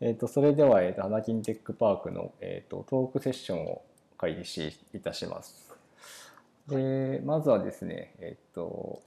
[0.00, 3.82] えっ、と、それでは、えっ、と、花金テックパークの、えっ、と、トークセッションを
[4.18, 5.72] 開始いたします。
[6.68, 9.02] で、まずはですね、えっ、と、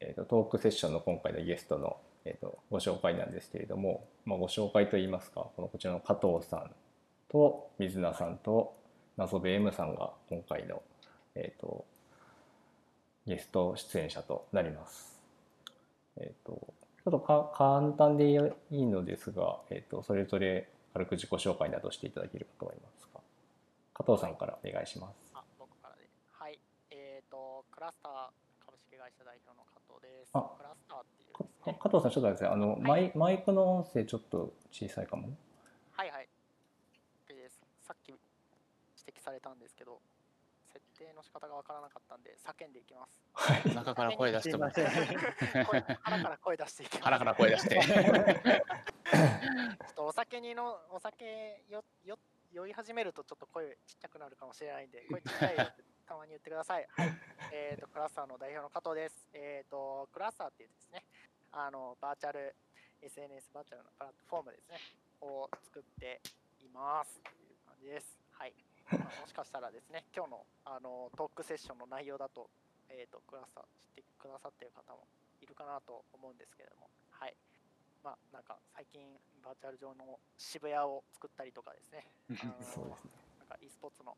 [0.00, 6.70] えっ、と、トークセッションの今回のゲストの、えっ、と、ご紹介なんですけれども、まあ、ご紹介といいますか、このこちらの加藤さん
[7.28, 8.74] と水名さんと
[9.16, 10.82] 謎部 M さんが今回の、
[11.34, 11.84] えっ、と、
[13.26, 15.20] ゲスト出演者となります。
[16.16, 18.34] えっ、と、ょっとか簡単でい
[18.70, 23.20] いのですが、えっ、と、それぞれ軽く自己紹介などしていただければと思いますが、
[23.94, 25.32] 加藤さんからお願いします。
[25.34, 26.08] あ、僕からで。
[26.32, 26.58] はい。
[26.90, 28.12] えっ、と、クラスター
[28.64, 30.30] 株式会社代表の加藤です。
[30.32, 31.78] あクラスターっていうかですね。
[31.80, 32.48] 加藤さん、ちょっと待ってください。
[32.50, 35.30] あの、マイマイクの音声ちょっと小さいかも。
[35.92, 36.28] はいはい。
[37.28, 37.60] OK です。
[37.82, 38.18] さっき指
[39.18, 40.19] 摘されたんですけど、設
[41.00, 43.16] 定の仕方がわからなかったんで、叫んでいきます。
[43.32, 43.74] はい。
[43.74, 44.72] 中から声出してもらっ
[46.02, 47.04] 腹から声出していきます。
[47.04, 47.80] 腹から声出して。
[47.80, 47.84] ちょ
[49.90, 52.18] っとお酒にの、お酒よ、よ、
[52.52, 56.86] 酔い始めるとちょっと声ちっちゃくなるかもしれないんで、声ちっちゃいよってたまに言ってください。
[56.90, 57.08] はい。
[57.52, 59.26] えっ、と、クラスターの代表の加藤です。
[59.32, 61.04] えっ、と、クラスターっていうですね、
[61.52, 62.54] あの、バーチャル、
[63.00, 64.78] SNS バーチャルのプラットフォームですね、
[65.22, 66.20] を作って
[66.60, 67.18] います。
[67.20, 68.18] という感じです。
[68.32, 68.54] はい。
[68.98, 72.50] まあもしかしたらですね、今日のあのトークセッションの内容だと、
[72.88, 75.06] えっ、と、クラスター知ってくださっている方も
[75.40, 77.34] いるかなと思うんですけれども、はい。
[78.02, 79.02] まあ、なんか最近
[79.44, 82.06] バーチャル上の渋谷を作ったりとかですね、
[82.64, 83.12] そうですね。
[83.38, 84.16] なんか e スポーツの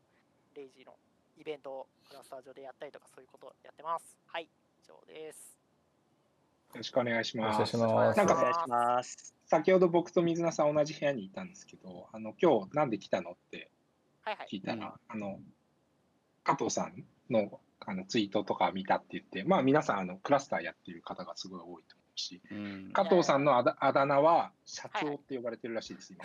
[0.55, 0.95] レイジーの
[1.37, 4.17] イベントをクラスター上でやったりとかそういうことをやってます。
[4.27, 5.59] はい、以上です。
[6.73, 7.75] よろしくお願いします。
[7.75, 9.35] お願いしなんかお願いします。
[9.45, 13.69] 先ほど僕と水菜さん同じ部屋にいたんですけど、あの今日なんで来たのって。
[14.51, 15.39] 聞いたら、あの
[16.43, 21.79] 加藤さんのあのツイートとか見たって言って、まあ皆さんあのクラスターやってる方がすごい多いと思
[22.15, 22.91] うし、うん。
[22.93, 26.23] 加藤さんのあだあだ名は社長って呼ばれてるらしいです、今。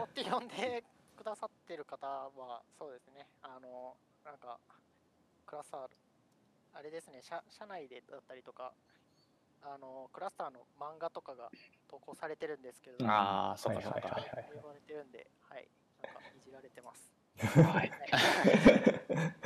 [0.00, 0.82] おって呼んで
[1.16, 4.58] くださってる方は、そうですね、あの、なんか、
[5.46, 5.88] クラスター、
[6.74, 8.72] あれですね、社社内でだったりとか、
[9.62, 11.50] あの、クラスターの漫画とかが
[11.88, 13.98] 投稿されてるんですけど、ああ、そっかそっか。
[14.08, 15.68] はいはい呼ばれてるんで、はい、
[16.02, 16.40] なんかい。
[16.44, 17.12] じられてます。
[17.62, 17.90] はい、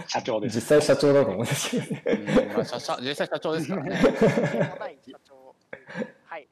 [0.08, 0.56] 社長です。
[0.56, 2.64] 実際社長だと思うんですけどね。
[2.64, 3.96] 社社実際社長ですからね。
[4.00, 5.54] 社長
[6.26, 6.48] はい、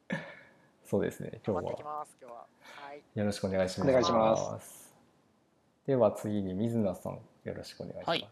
[0.84, 1.40] そうですね。
[1.46, 2.46] 今日は頑張ってきます、今日は。
[2.60, 3.68] はい、よろしくお願い。
[3.68, 3.88] します。
[3.88, 4.04] お願い。
[4.04, 4.94] します
[5.86, 7.94] では次に水名さん、よろしくお願い。
[7.94, 8.08] します。
[8.08, 8.28] はい。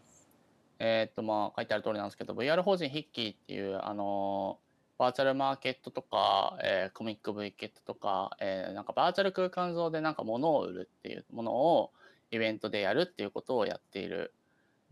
[0.79, 1.67] えーっと、まあ、書い。
[1.67, 3.73] てある通りなんですけど、VR 法人ヒッキーってい。
[3.73, 4.70] う、あのー
[5.01, 11.91] バーチャルマーケットとか、えーコミック V ケットとか、えーなんかバーチャル空間上でなんか物を売るっていうものを
[12.29, 14.31] イベントでやるっていうことをやっている、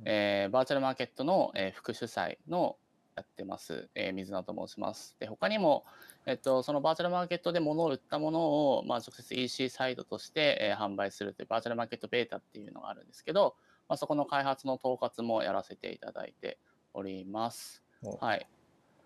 [0.05, 2.77] えーバーチャルマーケットの、えー副主催の
[3.15, 5.15] やってます、えー水野と申します。
[5.19, 5.85] で、他にも、
[6.25, 8.39] えっと、そのバーチャルマーケットで物を売ったもの
[8.79, 13.53] を、まあ、直接 EC サイトとして、えー販売するというバーチャルマーケットベータっていうのがあるんですけど、
[13.87, 16.57] まあ、そこの開発の統括もやらせていただいて
[16.95, 17.83] おります。
[18.01, 18.47] おはい。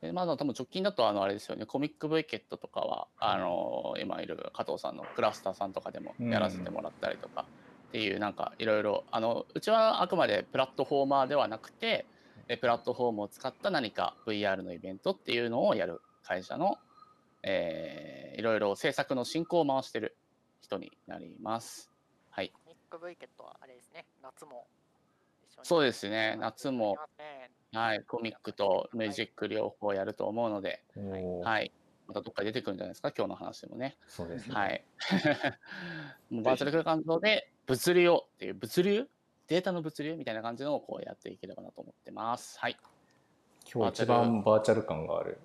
[0.03, 7.45] でまだ多分直近だとあのあれですよね、コミック V ケットとかは、あの今いる加藤さんのクラスターさんとかでもやらせてもらったりとか
[7.89, 12.05] っていう、なんかいろいろ、あのうちはあくまでプラットフォーマーではなくて、
[12.49, 16.77] えプラットフォームを使った何か VR のイベントっていうのをやる会社の、
[17.41, 20.17] えーいろいろ制作の進行を回してる
[20.61, 21.91] 人になります。
[22.31, 22.51] はい。
[22.65, 24.65] ミック V ケットはあれですね、夏も。
[25.61, 26.97] そうですね夏も
[27.73, 28.03] はい。
[28.03, 30.83] コミックとミュージック両方やると思うので、
[31.43, 31.71] はい。
[32.07, 33.97] またどっか出てくるんじゃないですか、今日の話でもね。
[34.07, 34.55] そうですね。
[34.55, 34.83] はい。
[36.29, 39.09] もうバーチャル空間上で物流をっていう物流？
[39.47, 42.59] データの物流みたいな感じのをこうやっていければなと思ってます。
[42.59, 42.77] はい。
[43.73, 45.39] 今日一番バーチャル感がある、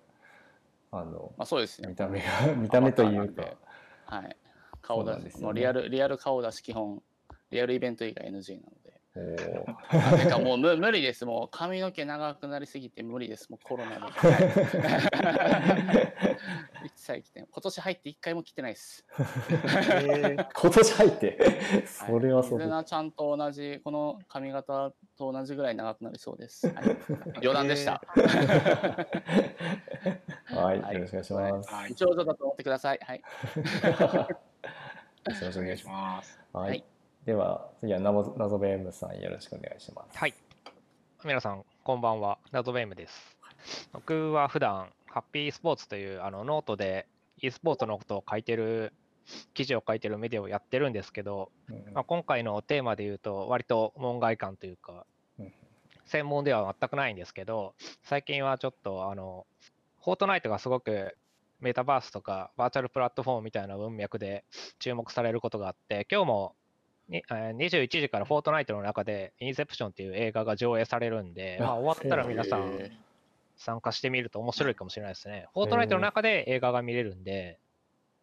[0.93, 1.89] あの、まあそうですね。
[1.89, 3.57] 見た目が、 見た目というか、
[4.05, 4.37] はい。
[4.83, 7.03] 顔出し、ねもうリアル、リアル顔出し基本、
[7.51, 8.88] リアルイベント以外 NG なので。
[9.19, 11.27] おーあてかもう無無理です。
[11.27, 13.51] もう髪の毛長くなりすぎて無理です。
[13.51, 14.07] もうコロナで。
[16.85, 19.05] 一切来て今年入って一回も来てないです。
[19.17, 22.67] 今年入って、それはそうです。
[22.67, 26.69] 水菜ちゃんと同じ、この髪型と同じぐらい長くなりそうです。
[26.69, 26.97] はい、
[27.43, 28.03] 冗談でした。
[30.47, 31.75] はい、はいよろしくお願いします。
[31.75, 33.01] はい、一応だと思ってください。
[33.03, 33.19] はい。
[33.19, 33.25] よ
[35.25, 36.33] ろしくおお願いしまます。
[36.33, 36.41] す。
[36.53, 36.98] ははいい。
[37.29, 40.17] では、次はナゾベームさん、よろしくお願いします。
[40.17, 40.33] はい。
[41.27, 42.39] 皆さん、こんばんは。
[42.53, 43.37] ナゾベームです。
[43.93, 47.07] 僕は普段、ハッピースポーツというあのノートで
[47.43, 48.95] e スポーツのことを書いてる、
[49.53, 55.05] 記事を書いてるメディアをやってるんですけど、うんまあ、今回のテーマで言うと、割と門外観というか
[55.39, 55.53] うん、
[56.07, 57.75] 専門では全くないんですけど、
[58.05, 59.47] 最近はちょっと、あの、
[60.03, 61.15] フォートナイトがすごく
[61.61, 64.45] メタバースとかバーチャルプラットフォームみたいな文脈で
[64.79, 66.55] 注目されることがあって、今日も
[67.11, 72.93] 21時からフォートナイトの中でインセプションっていう映画が上映されるんで、まあ、あ終わったら皆さんえ
[73.59, 75.49] 参加してみると面白いかもしれないですね。
[75.53, 77.59] フォートナイトの中で映画が見れるんで、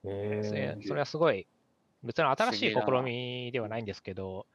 [0.06, 0.88] えそれー。
[0.88, 1.46] それはすごい、
[2.04, 4.48] 別に新しい試みではないんですけど、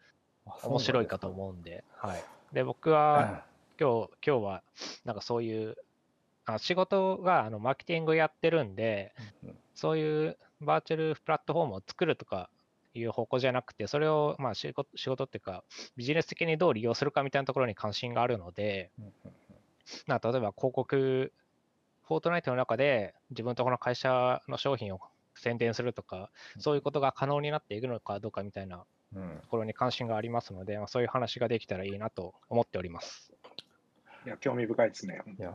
[0.65, 2.25] 面白いかと思うんで、はい。
[2.53, 3.45] で、僕は
[3.79, 4.63] 今日、今日は、
[5.05, 5.77] なんかそういう、
[6.47, 9.13] あ仕事があのマーケティングやってるんで
[9.75, 12.49] そういうバーチャルプラットフォームを作るとか
[12.95, 15.65] いう方向じゃなくて、それをまあ仕事仕事っていうか、
[15.97, 18.91] ビジネス的にどう利用するかみたいなところに関心があるので、
[20.07, 21.33] な例えば広告、
[22.03, 25.01] フォートナイトの中で自分とこの会社の商品を
[25.35, 28.85] 宣伝するとか、そういうことが可能になっていくのかどうかみたいな
[29.15, 33.33] うんところに関心がありますので、まあ、そういう話ができたらいいなと思っております。
[34.27, 35.23] いや、興味深いですね。
[35.39, 35.53] いや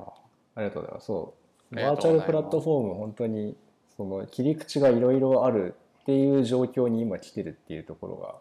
[0.56, 1.06] ありがとうございます。
[1.06, 1.34] そ
[1.72, 3.56] う、バーチャルプラットフォーム、本当に
[3.96, 8.36] その切り口がいろいろあるっていう状況に今来てるっていうところが、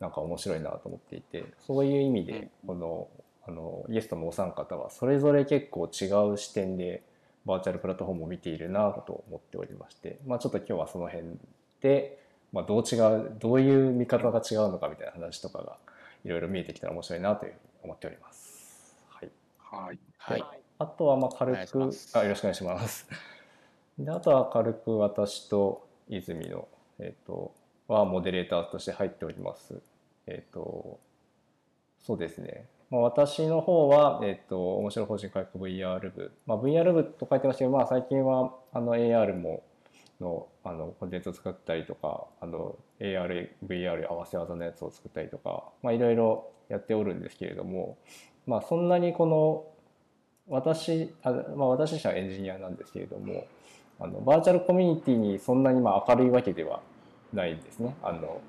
[0.00, 3.08] なんか面白いなと思っていて、そういう意味で、この
[3.46, 7.02] あのゲストのお三方は、それぞれ結構違う視点で、
[7.44, 11.26] バーチャルプラットフォームを見ているなと思っておりまして、まあ、ちょっと今日はその辺
[11.82, 12.22] で、
[12.52, 15.76] まあ、どう違う、どういう見方が違うのかみたいな話とかが
[16.24, 18.96] いろいろ見えてきたら面白いなというふうに思っております。
[19.08, 19.30] はい。
[19.58, 19.98] はい。
[20.18, 20.60] はい。
[20.78, 23.06] あとはまあ軽くあよろしくお願いします。
[23.98, 26.68] であとは軽く私と泉の、
[27.00, 27.52] えっと
[27.88, 29.80] はモデレーターとして入っております。
[30.26, 31.00] えっ、と
[31.98, 32.66] そうですね。
[32.90, 39.62] まあ、私の方は、えっ、と面白法人科学 VR 部、まあ、VR 部と書いてましたけど、まあ、最近はあの AR も
[40.20, 47.96] のあのコンテンツを作ったりとかあの AR、VR 合わせ技のやつを作ったりとか、まあ、いろいろやっておるんですけれども、
[48.46, 49.64] まあ、そんなにこの
[50.48, 53.46] 私あ、まあ、私自身はエンジニアなんですけれども
[53.98, 56.80] あのバーチャルコミュニティにそんなにまあ明るいわけでは
[57.32, 57.94] ないんですね。
[58.02, 58.40] あの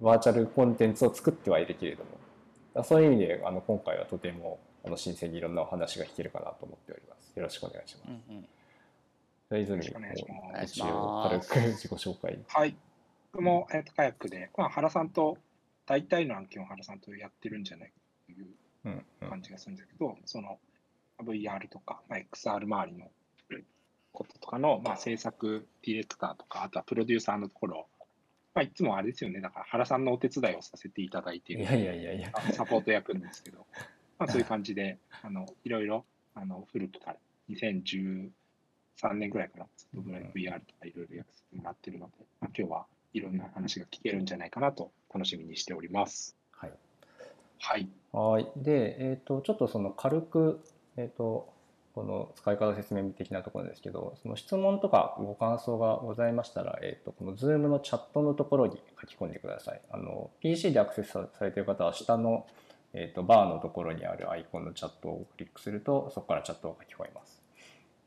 [0.00, 2.84] バーチャルコンテンツを作ってはいるけれども。
[2.84, 7.32] そういう意味であの今回はとてもあの新鮮にいろんなお話が聞けるかなと思っております。
[7.36, 8.08] よろしくお願いします。
[8.08, 8.42] うんうん。
[8.42, 12.38] じゃあ泉一応軽く自己紹介。
[12.48, 12.76] はい。
[13.32, 15.38] 僕も、えっと、カヤックで、まあ、原さんと、
[15.86, 17.94] 大体の案件を原さんとやってるんじゃないか
[18.26, 18.46] という
[18.84, 19.28] うんうん。
[19.28, 20.58] 感じがするんだけど、その
[21.22, 23.10] VR とか、まあ、XR 周りの
[24.12, 27.86] こととかの、まあ、制作ディレクターとか、あとはプロデューサーのところ、
[28.54, 33.66] まあ、いつもあれですよね、だから原さんのお手伝いをさせていただいているいやいやいやいやあサポート役なんですけど、
[34.18, 36.04] まあ、そういう感じで、あのいろいろ
[36.34, 37.16] あの古くから、
[37.50, 38.30] 2013
[39.14, 46.36] 年ぐらいからずっと VR とかいろいろやらせてもらってるので、まあ、今日はいろんな話が聞けるんじゃないかなと楽しみにしております。
[46.52, 46.72] はい
[47.60, 47.88] はい。
[48.12, 48.50] はい。
[48.56, 50.64] で、えっ、と、ちょっとその軽く、
[50.96, 51.52] えっ、と、
[51.94, 59.80] この使い方説明的なところですけど、その質問とかご感想がございましたら、えっ、と、この Zoom のチャットのところに書き込んでください。
[59.90, 62.46] あの、PC でアクセスされている方は、下の、
[62.92, 67.42] えっ、と、バーのところにあるアイコンのチャットをクリックすると、そこからチャットが書き込みます。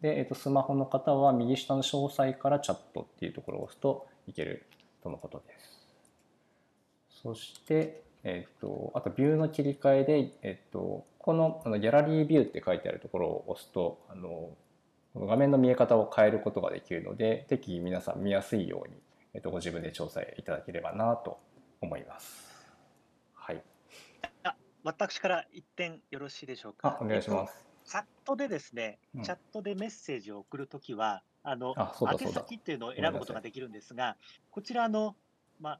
[0.01, 4.65] で、えっ、と、スマホの方は、右下の詳細からチャットっていうところを押すといける
[5.03, 5.73] とのことです。
[7.21, 14.49] そして、えっと、あとビューの切り替えで、えっと、このあのギャラリービューって書いてあるところを押すとあの
[15.15, 18.95] 画面の見え方を変えることができるので適宜皆さん見やすいように、
[19.33, 21.39] えっと、ご自分で調査いただければなと
[21.79, 22.67] 思います。
[23.33, 23.63] はい。
[24.83, 26.97] 私から一点よろしいでしょうか。
[26.99, 27.65] あお願いしまえっとす。
[27.85, 34.17] チャットでですね、うんチャットでメッセージを送るときは、あの宛先っていうのを選ぶことができるんですが、
[34.51, 35.15] こちらの、
[35.61, 35.79] まあ、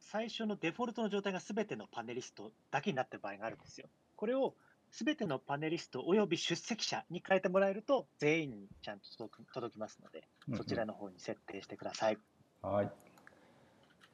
[0.00, 3.88] 最初のデフォルトの状態がすべてのパネリストだけになってる場合があるんですよ。
[4.16, 4.54] これを
[4.90, 12.18] すべてのパネリストおよび出席者に変えてもらえると、全員にちゃんと届く届きますので、そちらの方に設定してください。
[12.62, 12.90] はい。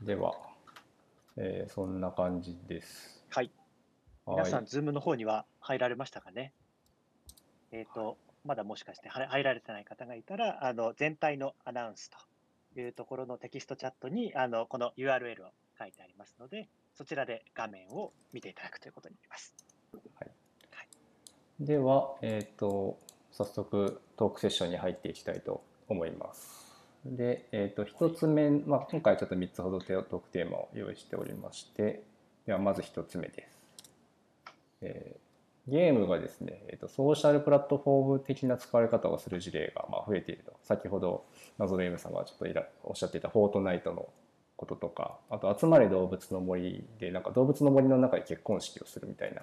[0.02, 0.34] では、
[1.36, 3.24] えーそんな感じです。
[3.30, 3.50] はい。
[4.26, 6.52] はい皆さん、ズームの方には入られましたかね？
[7.70, 12.10] えっ、と、まだもしかして入入られてない方がいたら、あの全体のアナウンス
[12.74, 19.54] というところのテキストチャットに、あのこの URL を書いてありますので、そちらで画面を見ていただくということになります。
[21.60, 22.98] では、えっ、と、
[23.32, 26.74] 早速トークセッションに入っていきたいと思います。
[27.04, 32.02] で、えっ、と、一つ目、まあ、今回ちょっと3つほどトークテーマを用意しておりまして、
[32.46, 33.58] ではまず一つ目です。
[34.82, 35.26] えー
[35.68, 40.52] ゲームがですね、えーと、ソーシャルプラットフォーム的な使われ方をする事例がまあ増えていると。
[40.62, 41.24] 先ほど、
[41.58, 44.08] 謎の M さんがちょっといらおっしゃっていたフォートナイトの
[44.56, 49.42] こととか、あと集まれ動物の森で、なんか動物の森の中で結婚式をするみたいな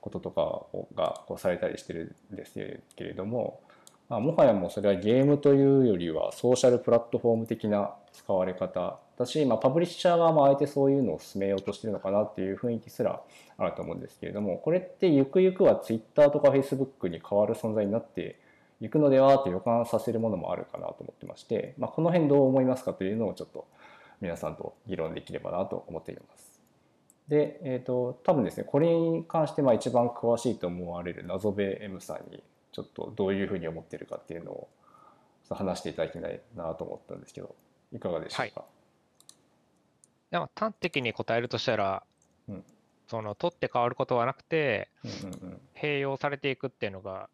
[0.00, 2.54] こととかがこうされたりしてるんです
[2.94, 3.60] けれども、
[4.08, 13.20] まあ、もはやもうそれはゲームというよりはソーシャルプラットフォーム的な使われ方だし、まあ、パブリッシャー側もあえてそういうのを進めようとしてるのかなっていう雰囲気すら
[13.58, 18.38] あると思うんですけれどもこれってゆくゆくは Twitter とか Facebook に変わる存在になって
[18.80, 23.66] いくのではと予感させるものもあるかなと思ってまして、まあ、この辺どう思いますかというのをちょっと
[24.20, 26.60] 皆さんと議論できればなと思っています。
[27.28, 32.42] で、えっ、ー、と、多分ですね、これに関してまあ一番詳しいと思われる謎部 M さんに
[32.72, 34.68] ちょっとどういうふうに思ってるかっていうのを
[35.50, 37.54] 話していただきたいなと思ったんですけど、
[37.92, 38.60] いかがでしょうか？
[38.60, 38.70] はい、
[40.30, 42.02] でも端的に答えるとしたら、
[42.48, 42.64] うん、
[43.08, 47.28] その取って変わることはなくて、うんうんうん、併用されていくっていうのが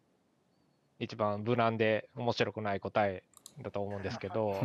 [0.99, 3.23] 一番無難で面白くない答え
[3.61, 4.55] だと思うんですけど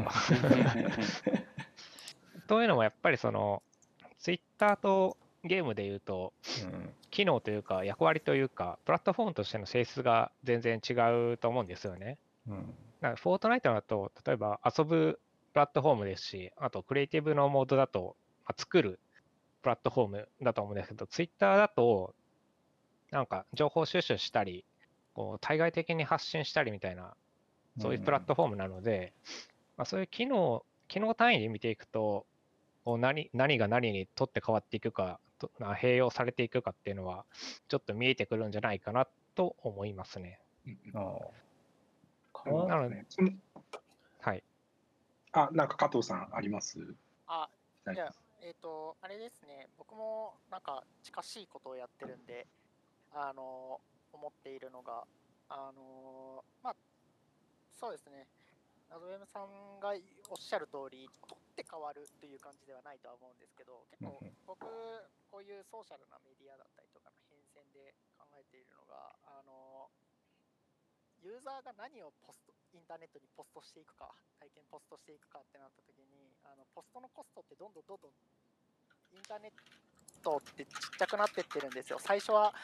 [2.48, 3.62] というのもやっぱりその
[4.18, 6.32] ツイッターとゲームで言うと、
[6.64, 10.94] うん、機能というか役割というかプラットフォームとしての性質が全然違
[11.32, 12.18] うと思うんですよね。
[12.48, 15.20] うん、だからフォートナイトだと例えば遊ぶ
[15.52, 18.98] プラットフォームですしあとクリエイティブのモードだと、まあ、作る
[19.62, 22.14] プラットフォームだと思うんですけどツイッターだと
[23.10, 24.64] なんか情報収集したり
[25.14, 27.14] こう対外的に発信したりみたいな
[27.78, 29.12] そういうプラットフォームなので、
[29.76, 32.26] まあ、そういう機能機能単位で見ていくと
[32.96, 35.20] 何何が何にとって変わっていくか
[35.60, 37.24] 併用されていくかっていうのは
[37.68, 40.40] ちょっと見えてくるんじゃないかなと思いますね。
[40.94, 41.18] あ
[42.46, 43.04] なので、
[44.20, 44.42] はい。
[45.32, 46.78] あ、なんか加藤さんあります？
[47.26, 47.48] あ、
[47.92, 52.46] いや、えっ、ー、と、あれですね、僕もなんか近しいことをやってるんで、
[53.12, 53.80] あの、
[54.12, 55.04] 思っているのが、
[55.48, 56.76] あの、まあ、
[57.78, 58.26] そうですね、
[58.90, 59.90] 謎ウェムさんが
[60.30, 64.62] おっしゃる通り、取って変わるという感じではないとは思うんですけど、結構僕、
[65.26, 69.90] こういうソーシャルなメディアだったりとかの変遷で考えているのが、あの
[71.18, 78.14] ユーザーが何をポストインターネットにポストしていくか、体験ポストしていくかってなった時に、あのポストのコストってどんどんどんどん
[79.10, 79.58] インターネッ
[80.22, 81.98] トってちっちゃくなってってるんですよ。
[82.00, 82.54] 最初は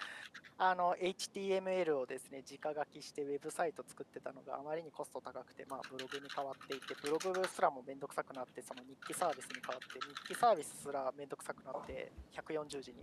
[0.57, 12.99] あの HTML をですね直書きしてウェブサイト作ってたのがあまりにコスト高くて、まあ、ブログに変わっていてブログすらもめんどくさくなってその日記サービスに変わって日記サービスすらめんどくさくなって140字に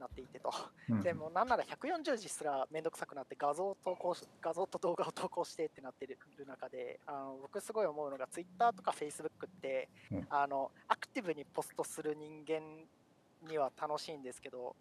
[0.00, 0.50] なっていてと、
[0.88, 12.60] うん、でもなんなら140字すらめんどくさくなって画像を投稿し画像と動画を投稿してってなってる中であの僕すごい思うのが Twitter とか Facebook って、うん、あのアクティブにポストする人間
[13.46, 14.76] には楽しいんですけど、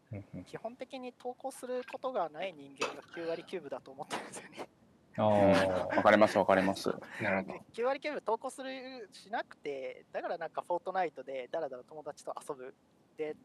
[0.48, 4.69] 基本的に投稿することがない人間が9割9分だと思ってるんですよね。
[5.17, 6.89] ああ、わかります、わかります。
[7.22, 7.60] なるほど。
[7.74, 12.74] 9割9分投稿するしなくて、だからなんかフォートナイトでだらだら友達と遊ぶ。
[13.17, 13.36] で、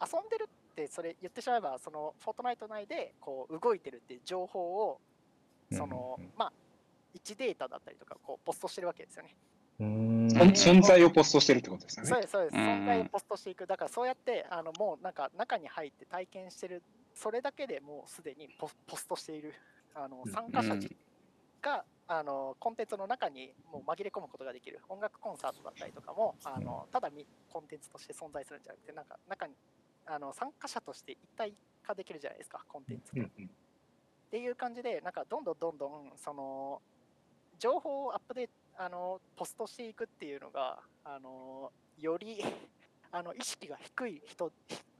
[0.00, 5.00] 遊んでるってそれ言ってしまえば、そのフォートナイト内でこう動いてるっていう情報を、
[5.72, 6.52] その、まあ、
[7.14, 9.36] 1データだったりとかこうポストしてるわけですよね。
[9.80, 12.10] 存在をポストしてるってことですよね。
[12.10, 12.56] そうです、そうです。
[12.56, 13.66] 存在をポストしていく。
[13.66, 16.82] だからそうやって、あのもうなんか中に入って体験してる、
[17.14, 19.54] それだけでもうすでにポストしている
[19.94, 20.76] あの参加者
[21.62, 24.80] が、あのコンテンツの中にもう紛れ込むことができる。
[24.88, 27.10] 音楽コンサートだったりとかも、あのただ
[27.52, 29.54] コンテンツとして存在するんじゃなくて、なんか中に
[30.06, 31.54] あの参加者として一体
[31.86, 33.20] 化できるじゃないですか、コンテンツと。
[33.22, 36.80] っていう感じで、なんかどんどんどんどんその
[37.58, 42.42] 情報をアップデートあのポストしていくっていうのがあのより
[43.12, 44.50] あの意識が低い人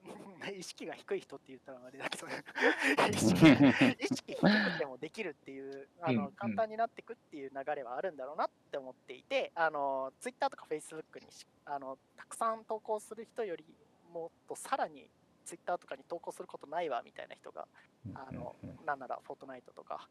[0.54, 3.32] 意識が低い人って言ったらあれだけど意識
[4.04, 11.26] 意識低くてもできるっていうあの簡単になっていくっていう流れはあるんだろうなって思っていてあの Twitter とか Facebook に
[11.64, 13.64] あのたくさん投稿する人より
[14.12, 15.08] もっとさらに
[15.46, 17.66] Twitter とかに投稿することないわみたいな人が
[18.14, 20.06] あのなんならフォートナイトとか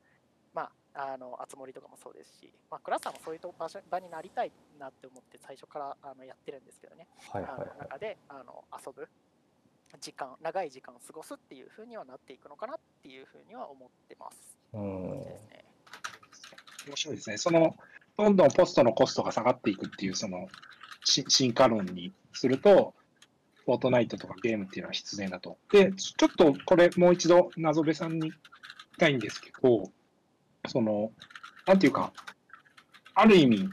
[0.54, 9.08] まあ、あの、あつ森とかもそうですし、まあ、クラスさんもそういう場所場になりたいなって思って最初からあのやってるんですけどね、はいはいはい、あの中であの遊ぶ
[10.00, 14.58] 時間、長い時間を過ごすっていうふうにはなっていくのかなっていうふうには思ってます。
[14.74, 15.66] うんですね、
[16.88, 17.38] 面白いですね。
[17.38, 17.76] その
[18.18, 20.48] どんどんポストのコストが下がっていくっていうその
[21.04, 22.94] 進化論にすると、
[23.66, 25.58] フォートナイトとかゲームっていうのは必然だと。
[25.72, 29.92] で、ちょっとこれもう一度謎部さんに聞きたいんですけど、
[30.70, 31.12] その、
[31.66, 32.14] なんていうか、
[33.16, 33.70] ある意味、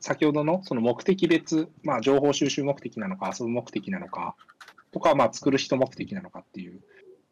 [0.00, 4.34] 先ほどのその目的別、まあ、情報収集目的なのか、遊ぶ目的なのか、
[4.92, 6.80] とか、まあ、作る人目的なのかっていう、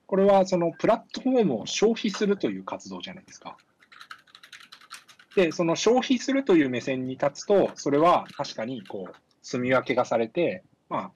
[0.07, 3.57] これはそのプラットフォームを消費するという活動じゃないですか。
[5.35, 11.12] で、その消費するという目線に立つと、それは確かにこう、住み分けがされて、ま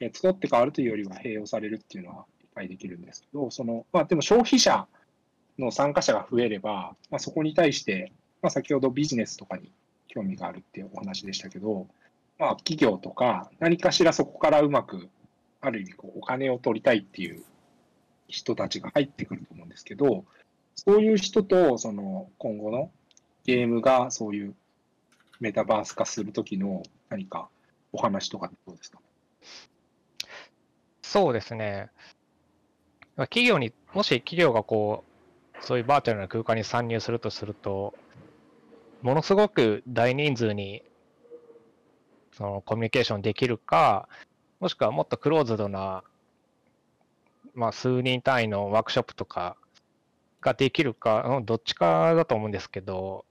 [0.00, 4.86] あ、作って変わるというよりは併用されるっていうのは理解できるんですけど、その、まあ、でも消費者
[5.58, 9.70] の参加者が増えれば、まあ、そこに対して、まあ、先ほどビジネスとかに
[10.08, 11.86] 興味があるっていうお話でしたけど、
[12.38, 15.08] まあ、企業とか何かしらそこからうまく
[15.60, 17.42] ある意味こうお金を取りたいっていう
[18.28, 20.24] 人たちが入ってくると思うんですけど
[20.74, 22.90] そういう人とその今後の
[23.44, 24.54] ゲームがそういう
[25.40, 27.48] メタバース化する時の何か
[27.92, 28.98] お話とかどうですか？
[31.02, 31.90] そうですね。
[33.16, 35.13] 企業に、もし企業がこう、
[35.64, 37.94] そういうバーチャルな空間に参入するとすると、
[39.00, 40.82] ものすごく大人数に
[42.32, 44.06] そのコミュニケーションできるか、
[44.60, 46.04] もしくはもっとクローズドな、
[47.54, 49.56] まあ、数人単位のワークショップとか
[50.42, 53.24] ができるか、どっちかだと思うんですけど、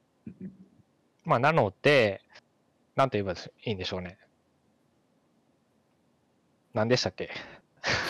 [1.25, 2.22] まあ、なので、
[2.96, 4.18] なんと言えばいいんでしょうね。
[6.74, 7.30] 何でしたっけ？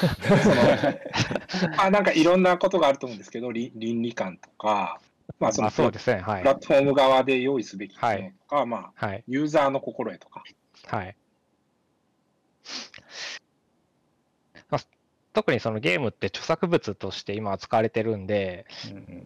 [0.07, 4.99] そのあなんかいろんなことがあると思うんですけど、倫倫理観とか、
[5.39, 6.21] まあ、そのあそうですね。
[6.21, 6.47] はいプ。
[6.47, 9.23] ラットフォーム側で用意すべきものとか、まあ、はい。
[9.27, 10.43] ユーザーの心得とか。
[10.87, 11.15] はい。
[14.69, 14.81] まあ
[15.33, 18.65] 特にそのゲームって著作物として今扱われてるんで、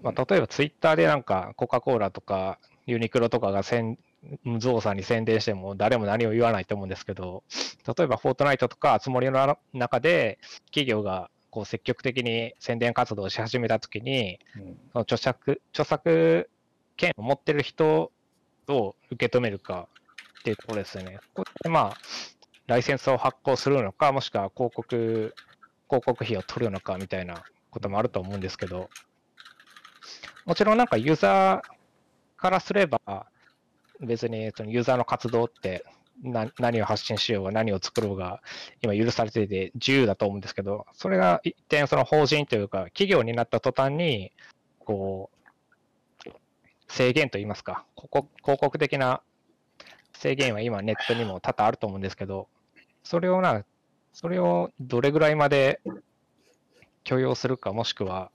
[0.01, 3.99] まあ、例えばツイッターでなんかコカ・コーラとかユニクロとかが宣
[4.59, 7.43] ゾウさんに宣伝しても誰も何も言わないと思うんですけど、
[7.97, 14.39] 例えばフォートナイトとかつもりの中で企業がこう積極的に宣伝活動をし始めたときに、
[14.91, 16.49] その著作著作
[16.97, 18.11] 権を持ってる人
[18.67, 19.87] を受け止めるか
[20.39, 21.19] っていうところですよね。
[21.33, 21.97] ここでまあ、
[22.67, 25.33] ライセンスを発行するのか、もしくは広告、
[25.89, 28.89] 広告費を取るのかみたいなこともあると思うんですけど、
[30.45, 32.99] もちろんなんかユーザーからすれば、
[34.01, 35.85] 別にそのユーザーの活動って
[36.23, 38.41] な何を発信しようが何を作ろうが
[38.81, 44.31] 今許されていて自由だと思うんですけど、それが一点その法人というか企業になった途端に、
[44.79, 45.29] こ
[46.25, 46.29] う、
[46.89, 49.21] 制限といいますか、広告広告的な
[50.13, 52.47] 制限は今ネットにも多々あると思うんですけど、
[53.03, 53.63] それをな、
[54.13, 55.79] それをどれぐらいまで
[57.03, 58.31] 許容するか、もしくは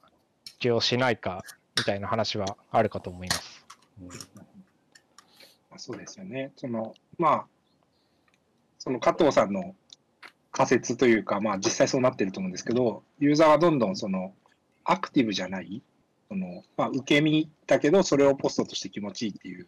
[0.61, 1.43] 許容しないか
[1.77, 3.67] みたいな話はあるかと思います。
[5.79, 6.53] そうですよね。
[6.57, 7.47] その、まあ、
[8.79, 9.75] その加藤さんの
[10.51, 14.35] 仮説というか、まあ実際そうなってると思うんですけど、ユーザーはどんどんその
[14.85, 15.83] アクティブじゃない、
[16.29, 19.67] そのまあ、受け身だけど、それをポストとして気持ちいいっていう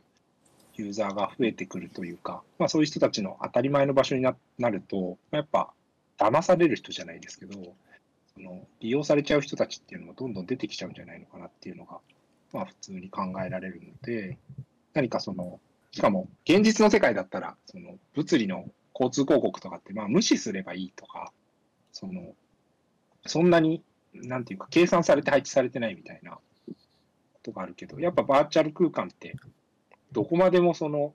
[0.74, 5.72] ユーザーが増えてくるというか、まあ、そういう人たちの当たり前の場所にななると、やっぱ
[6.18, 7.74] 騙される人じゃないですけど、
[8.34, 11.98] その利用されちゃう人たちっていうのもどんどん出てきちゃうんじゃないのかなっていうのが、
[12.52, 14.38] まあ普通に考えられるので、
[14.92, 15.60] 何かその、
[15.94, 21.33] しかも現実の世界だったら、その物理の交通広告とかってまあ無視すればいいとか、
[21.92, 22.35] その、
[23.26, 23.80] そんなに、
[24.12, 26.40] なんていうか、計算されて配置されてないみたいなこ
[27.44, 29.37] とがあるけど、やっぱバーチャル空間って、
[30.11, 31.14] どこまでもその、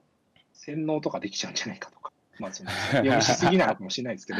[0.54, 4.38] 洗脳とかできちゃうんじゃないかとか、まあその、読みしすぎなのかもしれないですけど、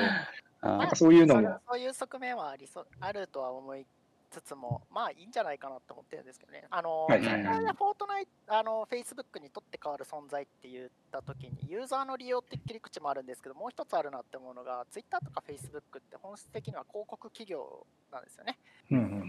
[0.63, 1.61] あなんかそういうのも。
[1.69, 3.85] そういう側面はありそうあるとは思い
[4.31, 6.65] つつも、まあいいんじゃないかなと思ってるんですけどね。
[6.71, 18.59] あの、フォートナイト、あの、Facebook にとって変わる存在って言ったときに、ユーザーの利用って切り口もあるんですけど、もう一つあるなって思うのが、Twitter とか Facebook って本質的には広告企業なんですよね。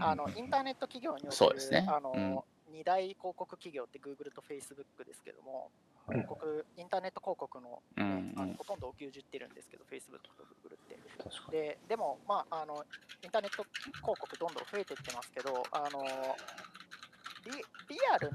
[0.00, 2.40] あのインターネット企業におけるそうですねあの、うん
[2.72, 5.70] 2大広告企業って Google と Facebook ですけども、
[6.08, 8.34] 広告インターネット広告の,、うんうん。
[8.36, 10.30] あのほとんどを牛耳ってるんですけど、Facebook と
[10.66, 10.98] Google って。
[11.50, 12.84] ででも、まああの、
[13.22, 13.64] インターネット
[14.00, 16.04] 広告どんどん増えていってますけど、あの
[17.44, 18.30] リリアル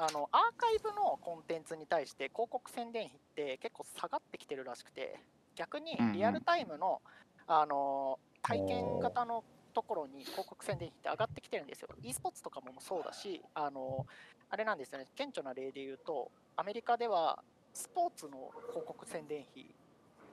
[0.00, 5.18] あの、アーカイブのコンテンツに対して広告宣伝費って結構下がってきてるらしくて、
[5.56, 7.02] 逆にリアルタイムの,、
[7.48, 9.42] あの体験型の
[9.74, 11.88] ところに広告宣伝費って上がってきてるんですよ。
[12.02, 14.06] e スポーツとかもそうだし、あの
[14.50, 17.38] あれなんですよね、顕著な例で言うと、アメリカでは
[17.72, 19.66] スポーツの広告宣伝費っ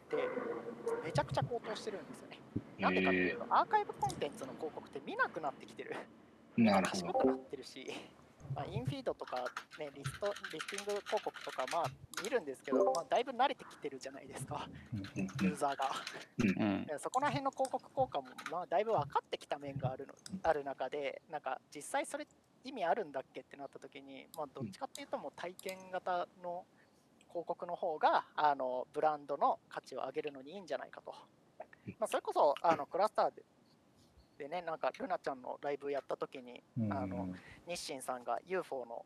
[0.09, 0.17] て
[1.05, 2.39] めちゃくちゃ高騰してるんですよね。
[2.79, 5.95] なんでかっていうと、アーカイブコンテンツの広告って見なくなってきてる。
[6.57, 7.29] 見なるほど。
[7.29, 7.93] なってるし、
[8.55, 9.37] まあ、インフィードとか、
[9.77, 11.85] ね、リストリスティング広告とか、まあ
[12.23, 15.91] 見るんですけど、まあ、だいぶ慣れてきてるじゃないですか、うんユーザーが。
[16.39, 22.25] うんでそこら辺の広告効果も、まあ、だいぶ分かってきた面があるのある中で、なんか実際それ
[22.65, 26.65] 意味あるんだっけってなった時に、まあ、どっちかっていうともう体験型の
[27.29, 31.13] 広告の方があのブランドの価値を上げるのにいいんじゃないかと。
[31.99, 33.43] まあ、それこそあのクラスターで
[34.37, 37.29] でね、なんかルナちゃんのライブやった時に、あの
[37.67, 39.05] 日清さんが UFO の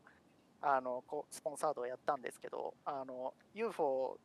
[0.62, 4.18] あのスポンサードをやったんですけど、あの UFO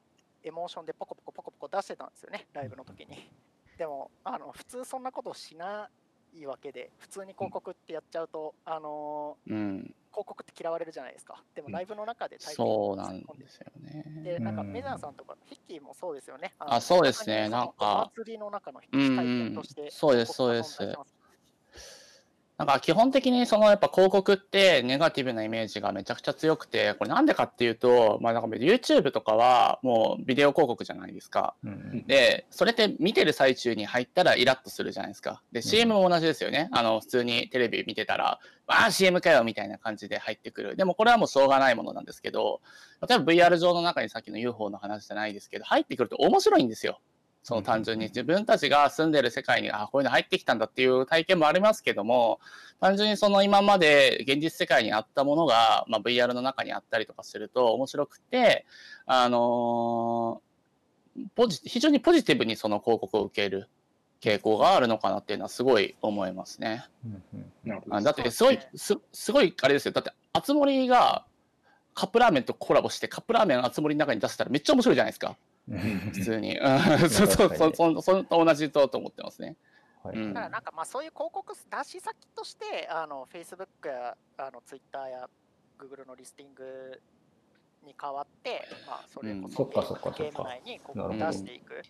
[0.42, 3.30] エモーションでポコポコポコポコ出してたんですよね、ライブの時に。
[3.76, 5.90] でも、あの普通そんなことしな
[6.40, 9.78] いわけで、普通に広告ってやっちゃうと、あのうん。
[9.78, 11.42] ー広告って嫌われるじゃないですか。
[11.56, 14.04] でもライブの中で体うなんを突っ込んですよね。
[14.22, 16.54] で、なんかうんメザーさんとか、ヒッキーもそうですよね。
[16.60, 22.24] あそうですねなんかお祭りの中の一体験として、うんうんそうですそうです広告が存在してます
[22.56, 31.56] なんか基本的にそのやっぱ広告ってネガティブなイメージがめちゃくちゃ強くて、これなんでかっていうと、まあなんか YouTube とかはもうビデオ広告じゃないですか。
[31.64, 35.42] うんで、それって見てる最中に入ったらイラッとするじゃないですか。
[35.50, 36.68] で、CM も同じですよね。
[36.70, 38.38] あの、普通にテレビ見てたら、
[38.68, 40.76] ああ、CM かよみたいな感じで入ってくる。
[40.76, 42.60] でもこれはもうしょうがないものなんですけど、
[43.08, 47.00] 例えば VR 上の中にさっきの UFO の話じゃないですけど、入ってくると面白いんですよ。
[47.44, 48.06] その単純に。
[48.06, 52.40] 自分たちが住んでる世界に、あこういうの入ってきたんだっていう体験もありますけども、
[52.80, 58.64] 単純にその今まで現実世界にあったものが、まあ、VR の中にあったりとかすると面白くて、
[59.06, 60.54] あのー
[61.36, 63.68] ポジ非常にポジティブにその広告を受ける
[64.20, 66.84] 傾向があるのかなっていうのはすごい思いますね。
[67.04, 67.44] うんうん。
[67.64, 69.92] なるほどあだってすごいすすごいあれですよ。
[69.92, 71.24] だってあつ森が
[71.94, 75.28] カップラーメンとコラボしてカップラーメンあつ森の中に出せたらめっちゃ面白いじゃないですか。
[75.28, 75.36] うん
[75.68, 76.58] 普通に。
[76.58, 77.10] うん。
[77.10, 79.56] そうそうそうそそと同じとと思ってますね。
[80.02, 80.34] はいうん。
[80.34, 85.28] だからなんかまあそういう広告出し先として、あの Facebook やあの Twitter や
[85.78, 87.00] Google のリスティング
[87.84, 89.50] に代わって、まあ、それこうん。
[89.50, 91.82] そゲーム内に広告出していく。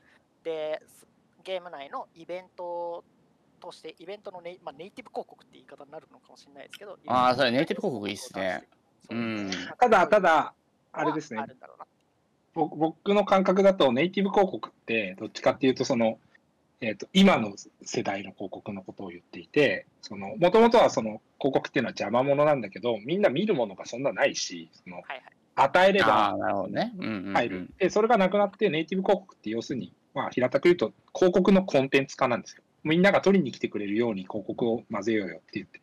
[0.42, 1.06] で、す
[1.42, 3.04] ゲーム内のイベント
[3.60, 8.66] として、イベントのネイ,、まあ、ネイティブ広告って言い方になるのかもしれないですけど、あーそれネイティブ広告いいっすね。
[9.08, 9.74] そうですね。
[9.78, 10.54] ただ、た、だ、
[10.92, 11.40] あれですね。
[11.40, 11.86] あ、るんだろうな
[12.54, 16.18] 僕僕の感覚だとネイティブ広告ってどっちかっていうとその、
[16.80, 25.22] えー、と今の世代の広告のことを言っていてもともとはその広告っていうのは邪魔者なんだけどみんな見るものがそんなないしそのはいはい。
[25.56, 26.92] 与えれあばあなるほどね。
[26.98, 35.80] うんうんうん入る、でそれがなくなってネイティブ広告って要するに、まあ、平たく言うと広告のコンテンツ化なんですよみんなが取りに来てくれるように広告を混ぜようよって言って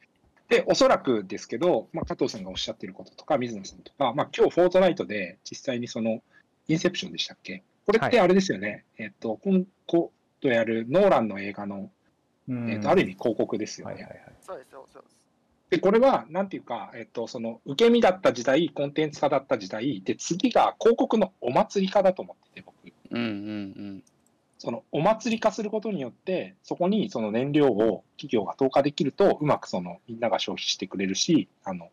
[0.49, 6.21] でおそらくですけど、まあ、加藤さんがおっしゃってることとか水野さんとか、まあ、今日フォートナイトで実際にその
[6.67, 7.63] インセプションでしたっけ？
[7.86, 10.12] これってあれですよね、えっと今度
[10.43, 11.89] やるノーランの映画の、
[12.47, 15.12] うんえっとある意味広告ですよね、はいはいはいそうですよ、そうです。
[15.71, 22.76] で、これは、なんていうか、えっと、その、受け身だった時代、コンテンツ化だった時代、で、次が広告のお祭り化だと思ってて、僕。
[23.10, 24.04] うんうん
[24.58, 31.89] その、お祭り化することによって、そこにその燃料を企業が投下できると、うまくその、みんなが消費してくれるし、あの、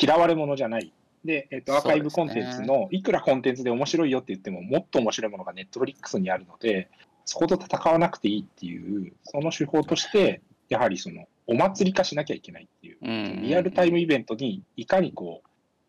[0.00, 0.92] 嫌われ者じゃない。
[1.26, 6.88] で、えっと、アーカイブコンテンツの、いくらコンテンツで面白いよって言っても、もっと面白いものがネットフリックスにあるので、
[7.24, 12.98] そこと戦わなくていいっていう、その手法として、やはりその、お祭り化しなきゃいけないっていう。
[13.02, 13.42] うんうん。
[13.42, 15.48] リアルタイムイベントにいかにこう、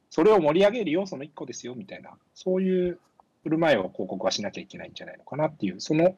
[0.10, 3.00] それを盛り上げる要素の一個ですよみたいな、そういう
[3.44, 6.16] 振る舞いを広告はしなきゃいけないんじゃないのかなっていう、その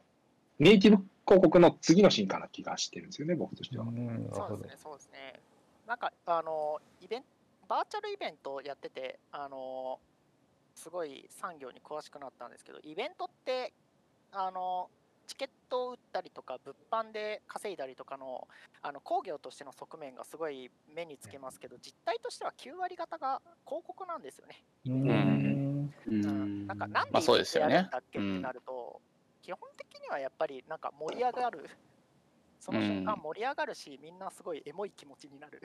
[0.59, 3.85] ネイティブ広告の次の進化な気がしてるんですよね、僕としては。
[3.85, 3.87] う
[4.33, 5.39] そうですね、そうですね。
[5.87, 7.27] なんか、あの、イベント、
[7.69, 9.99] バーチャルイベントやってて、あの、
[10.73, 13.73] すごい産業に詳しくなったんですけど、イベントって、
[14.31, 14.89] あの、
[15.27, 18.47] チケットを売ったりとか、物販で稼いだりとかの、
[18.81, 24.63] あの工業としての側面がすごい目につけますけど、実態としては9割方が広告なんですよね。
[24.87, 25.93] うん。
[26.07, 26.11] う
[26.65, 27.21] なんか、なんで
[27.59, 28.99] やるんだっけってなると、
[29.43, 31.69] 基本的にはやっぱりなんか盛り上がる、
[32.59, 33.21] その瞬間うん。
[33.21, 35.61] 盛り上がるし、みんなすごいエモい気持ちになる。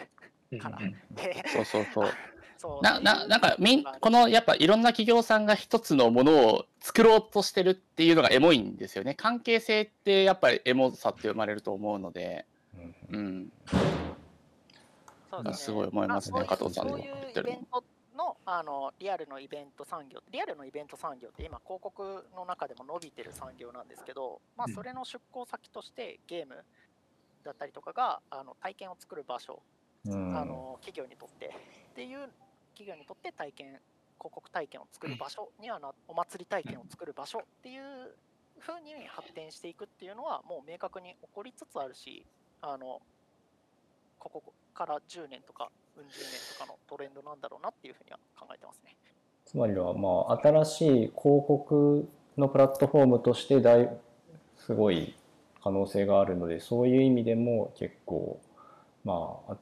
[0.59, 0.79] から。
[0.81, 2.09] うんでそうそうそう。
[2.57, 2.83] そう。
[2.83, 9.15] な、な、なんか、みん、この、やっぱいろんな企業さんが一つのものを作ろうとしてるっていうのがエモいんですよね。
[9.15, 13.53] 関係性ってやっぱりエモさって生まれると思うので、うんうん。
[15.43, 15.53] ね。
[15.55, 17.49] すごい思いますねあ加藤さんのそういう言ってるの。
[17.51, 17.85] イベント
[18.17, 26.65] のあのリアルのイベント産業、リアルのイベント産業って今、広告の中でも伸びてる産業なんですけど、まあ、それの出向先としてゲーム
[27.45, 29.63] だったりとかがあの体験を作る場所、
[30.07, 32.29] うんあの企業にとってっていう
[32.75, 33.67] 企業にとって体験
[34.19, 38.15] 広告体験を作る場所にはなお祭り体験を作る場所っていう
[38.61, 42.27] 風に発展していくっていうのはもう明確に起こりつつあるし
[42.61, 43.01] あの
[44.19, 44.43] ここ
[44.75, 48.97] から10年とかうん十年とかのトレンドなんだろうなっていうふうには考えてますね。
[49.45, 51.13] つまりはまあ新しい広
[51.47, 53.89] 告のプラットフォームとして大
[54.57, 55.15] すごい
[55.65, 58.39] 可能性があるのでそういう意味でも結構
[59.03, 59.57] まあ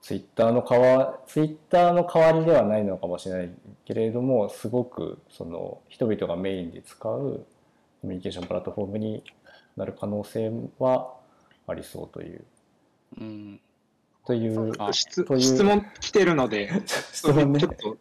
[0.00, 3.50] ツイッターの代わツイッターの代わりではないのかもしれない
[3.84, 7.46] けれどもすごくその人々がメインで使う
[8.00, 9.22] コミュニケーションプラットフォームに
[9.76, 11.12] なる可能性は
[11.66, 12.44] ありそうという。
[13.20, 13.60] うん。
[14.26, 15.40] というあ質という。
[15.42, 16.70] 質問来てるので、
[17.12, 17.60] 質問ね。
[17.60, 17.96] ちょっと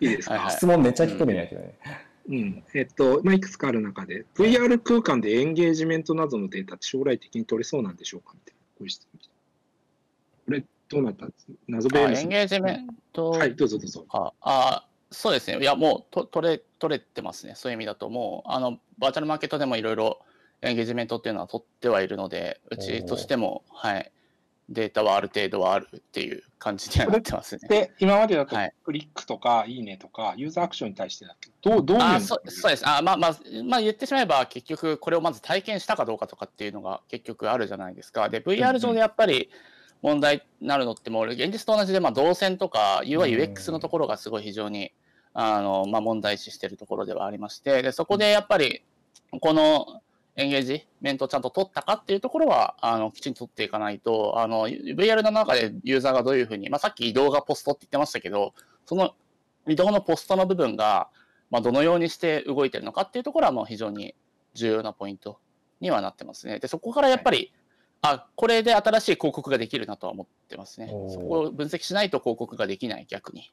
[0.00, 0.52] いいですか、はいはい。
[0.52, 1.74] 質問めっちゃ来てるんやけどね。
[1.86, 8.32] うんえっとまあ、いくつかある中で、VR 空間でエンゲージメントなどのデータって将来的に取れそうなんでしょうか？
[8.34, 8.60] みたいな
[10.46, 11.26] これ、どうなった？
[11.26, 14.06] んです謎ベームエンゲージメント、はい、どうぞどうぞ。
[14.10, 15.58] ああそうですね。
[15.60, 17.54] いや、もうと取れ取れてますね。
[17.56, 20.18] そういう意味だと、もうあのバーチャルマーケットでもいろいろ
[20.62, 24.10] エンゲージメントっていうのは取ってはいるので、うちとしても、はい、
[24.68, 27.68] データはある程度はあるっていう感じにはなってますね。
[27.68, 28.72] で、今までだとはい。
[28.84, 32.88] クリックとかいいねとか、ユーザーアクションに対してだけど、どうどういうのあそそうです。
[32.88, 38.28] あ、まあまあまあ、言ってしまえば結局これをまず体験したかどうかとかっていうのが結局あるじゃないですか。
[38.30, 39.50] で VR 上でやっぱり
[40.00, 44.92] 問題になるのってもう現実と同じでまあ動線とか UIUX のところがすごい非常に
[45.34, 47.82] あの、まあ、問題視しているところではありまして。
[47.82, 48.82] でそこでやっぱり
[49.40, 50.00] この
[50.36, 58.52] エンゲージメントをちゃんと取ったかっていうところはあのきちんと取っていかないとあの VR の中でユーザーがどういうふうに、まあ、さっき移動がポストって言ってましたけど
[58.84, 59.14] その
[59.68, 61.08] 移動のポストの部分が
[61.54, 64.16] まあ、どのようにして動いてるのかっていうところはもう非常に
[64.54, 65.38] 重要なポイント
[65.80, 66.58] にはなってますね。
[66.58, 67.52] で、そこからやっぱり、
[68.02, 70.88] あ、これで新しい広告ができるなとは思ってますね。
[70.88, 73.52] そこを分析しないと広告ができない、逆に。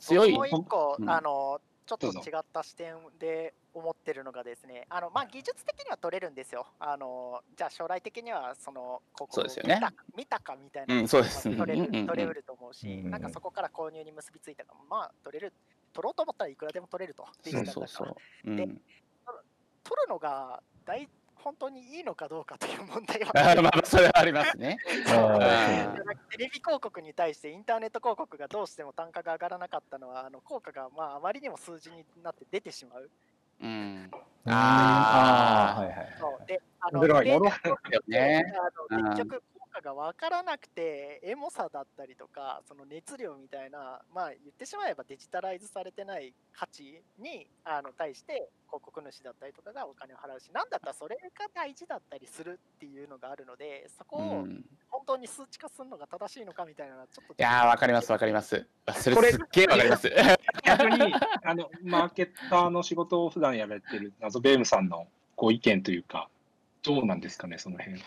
[0.00, 6.66] 強い僕もう一個、うんあのちょっと違った視点で思ってるのがですね、あのまあ、技術的には取れるんですよ。
[6.78, 12.06] あのじゃあ将来的にはその広告を見た見たかみたいな、うんそうですまあ取れるうんうんうん。
[12.06, 13.10] 取れると思うし、うんうん。
[13.10, 15.52] なんかそこから購入に結びついたかも、まあ取れる、
[15.92, 17.26] 取ろうと思ったらいくらでも取れると。
[17.42, 18.16] そうそうそう。
[18.46, 21.08] うん、で取るのが大
[21.44, 24.78] 本当にいいのかどうかという問題は あまあ、それはありますね。
[26.30, 33.10] テレビ広告に対してインターネット広告がどうしても単価が上がらなかったのはあの効果がまああまりにも数字になって出てしまう。
[33.60, 34.10] うん。
[34.46, 37.00] あーはいはいはいそうであの
[38.08, 38.44] ね。
[39.12, 39.42] 結局
[39.74, 58.66] 効果が分からなくてエモさだったりとかその熱量みたいなまあ言ってしまえばデジタライズされてない価値にあの対して広告主だったりとかがお金を払うしなんだったらそれが大事だったりするっていうのがあるのでそこうをん、本当に数値化するのが正しいのかみたいなのはちょっといやー、わかります、わかります。
[58.92, 60.10] それすっげえわかります。
[60.64, 66.28] 逆に、あの、マーケッターの仕事を普段やられてる謎ベームさんのご意見というか、
[66.82, 68.00] どうなんですかね、その辺。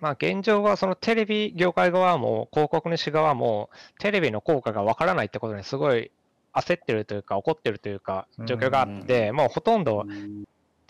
[0.00, 6.10] まあ、現状はそのテレビ業界側も広告主側もテレビの効果がわからないってことにすごい
[6.52, 10.06] 焦ってるというか怒ってるというか状況があって、もうほとんど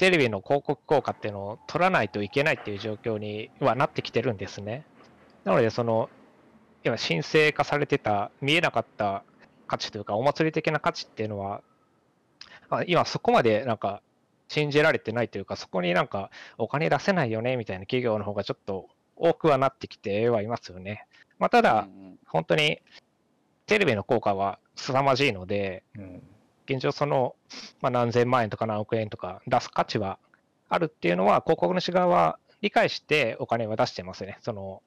[0.00, 4.86] テレビの広告効果っていうのを取らないといけないっていう状況にはなってきてるんですね。
[5.44, 6.08] なので、その、
[6.84, 9.24] 今、申請化されてた見えなかった
[9.66, 11.60] 価値というか、お祭り的な価値っていうのは、
[12.70, 14.00] あ今そこまでなんか
[14.48, 18.88] 信じられてないというか、そこになんかお金出せないよねみたいな企業の方がちょっと
[19.20, 21.06] 多くはなってきてはいますよね。
[21.38, 22.80] まあ、ただ、うん本当に
[23.66, 26.22] テレビの効果は凄まじいので、うん
[26.66, 27.34] 現状その、
[27.80, 30.20] まあ、何千万円とか何億円とか出す価値は
[30.68, 34.38] あるっていうのは、広告主側は理解してお金は出してますね。
[34.40, 34.82] その、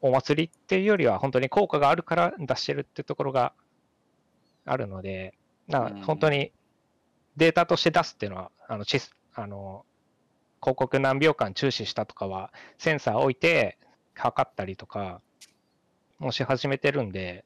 [0.00, 3.52] お祭りっていうよりは本当に効果があるから出してるってところが
[4.64, 5.34] あるので、
[5.68, 6.52] なうん本当に
[7.36, 9.84] データとして出すっていうのは、あの、チスあの、
[10.60, 13.78] 広告何秒間注視したとかは、センサー置いて
[14.14, 15.20] 測ったりとか、
[16.18, 17.44] もし始めてるんで、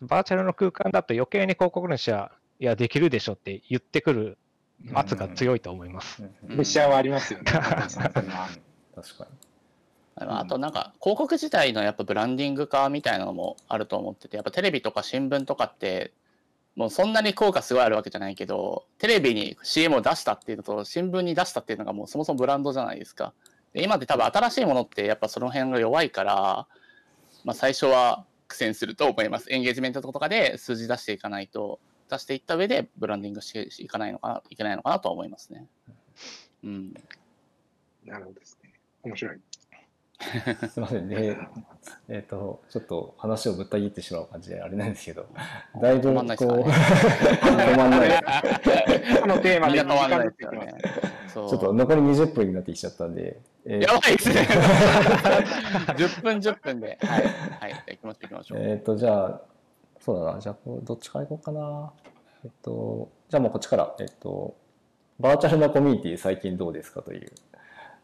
[0.00, 4.38] バーチャルの空間だと余計に広告主は、いや、できるでしょって言ってくる
[4.94, 6.22] 圧が強いと思います。
[6.48, 7.52] プレッシャーはありますよね。
[7.52, 9.50] 確かに
[10.16, 16.12] あとなんか広告自体のやっぱブランディング化みたいなのもあると思っててやっぱテレビとか新聞とかって
[16.76, 23.32] もうそんなに効果すごいあるわけじゃないけどテレビに CM を出したっていうのと新聞に出したっていうのがもうそもそもブランドじゃないですか
[23.72, 26.66] で今って多分新しいものってやっぱその辺が弱いから、
[27.44, 35.66] まあ、最初は苦戦すると思いますエンゲージメントとかで数字出していかないと出していった上でブランディングしていかないのかないけないのかなとは思いますね
[36.64, 36.94] うん
[38.04, 38.72] なるほどですね。
[39.02, 39.40] 面白い。
[40.68, 41.36] すみませんね。
[42.08, 45.26] えっ、と、ちょっと話をぶった切ってしまう感じであれなんですけど、
[45.80, 46.38] だいぶこう、止まんない
[49.20, 54.46] こ のテーマでみんな変わらないちょっと残り20分になってきちゃったんで、えーやばいですね。
[55.96, 56.98] 10分10分で。
[57.02, 57.24] はい。
[57.60, 57.84] はい。
[57.88, 58.58] 行きましょう行きましょう。
[58.60, 59.40] えっ、と、じゃあ、
[60.00, 61.92] そうだな、じゃあ、どっちから行こうかな。
[62.44, 64.54] えっと、じゃあもうこっちから、えっと、
[65.18, 67.32] バーチャルなコミュニティ最近どうですかという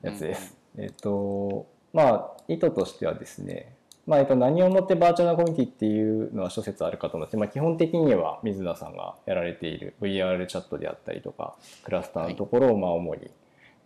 [0.03, 0.57] やつです。
[0.79, 3.75] えっと、まあ、意図としてはですね、
[4.07, 11.55] まあ、えっと、何をもってバーチャルなコミュニティっていうのは諸説あるかと思って、まあ、基本的には水田さんがやられている VR チャットであったりとか、
[11.85, 13.31] クラスターのところをまあ主に、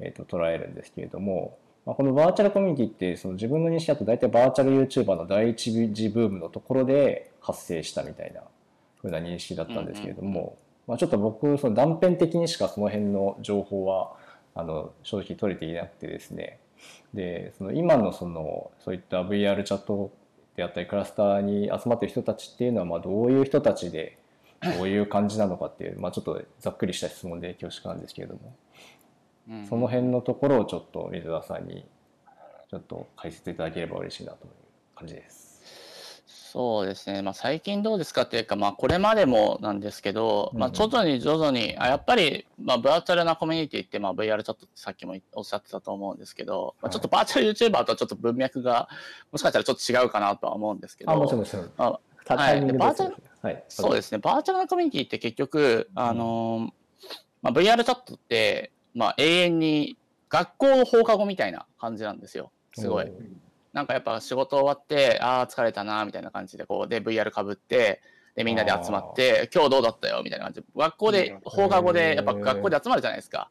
[0.01, 8.43] えっと捉えるんですけれども、まあ、このバーチャルコミュニティってその自分の認識だと大体バーチャル YouTuber の第一次ブームのところで発生したみたいな
[9.01, 14.15] 風な認識だったんですけれども、まあ、ちょっと僕その断片的にしかその辺の情報は
[14.57, 16.59] あの正直取れていなくてですね
[17.15, 20.13] でその今のそのそういった VR チャット
[20.57, 24.19] であったりクラスターに集まってる人たちっていうのはまあどういう人たちで
[24.77, 28.55] どういう感じなのかっていう、まあ、ちょっとざっくりした質問で恐縮なんですけれども
[29.49, 31.87] うんその辺のところをちょっと水田さんに
[32.71, 34.51] ちょっと解説いただければ嬉しいなという
[34.95, 35.40] 感じです。
[36.53, 40.73] そうですね、まあ、最近どうですかっていうか、まあ、これまでもなんですけど、まあ、うん。
[40.73, 48.89] うん徐々に徐々に、あやっぱり、まあ、バーチャルなコミュニティって、まあ、VR チャットってさっきもおっしゃってたと思うんですけど、まあ、ちょっとバーチャル YouTuber とはちょっと文脈が、
[49.31, 51.71] もしかしたらちょっと違うかなとは思うんですけど、あもちろんもちろん。
[51.79, 52.61] あタはい。
[52.61, 53.65] バーチャルはい。
[53.69, 56.73] そうですね、バーチャルなコミュニティって結局、あのー
[57.43, 59.97] まあ、VR チャットって、まあ、永遠に
[60.29, 63.05] 学校の放課後みたいな感じなんですよ、すごい。
[63.05, 68.01] おーなんかやっぱ仕事終わって、ああ、疲れたな、みたいな感じで、こう、で、VR かぶって、
[68.35, 73.51] で、みんなで集まって、今日どうだったよ、みたいな感じで、学校で、放課後で、やっぱ学校で集まるじゃないですか。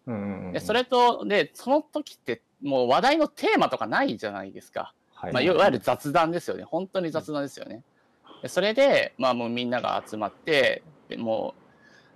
[0.54, 4.94] で、それと、で、その時って、もう話題のテーマとかないじゃないですか。
[5.14, 6.64] はいまあ、いわゆる雑談ですよね。
[6.64, 7.84] 本当に雑談ですよね。
[8.42, 11.56] でそれで、まあもうみんなが集まって、でも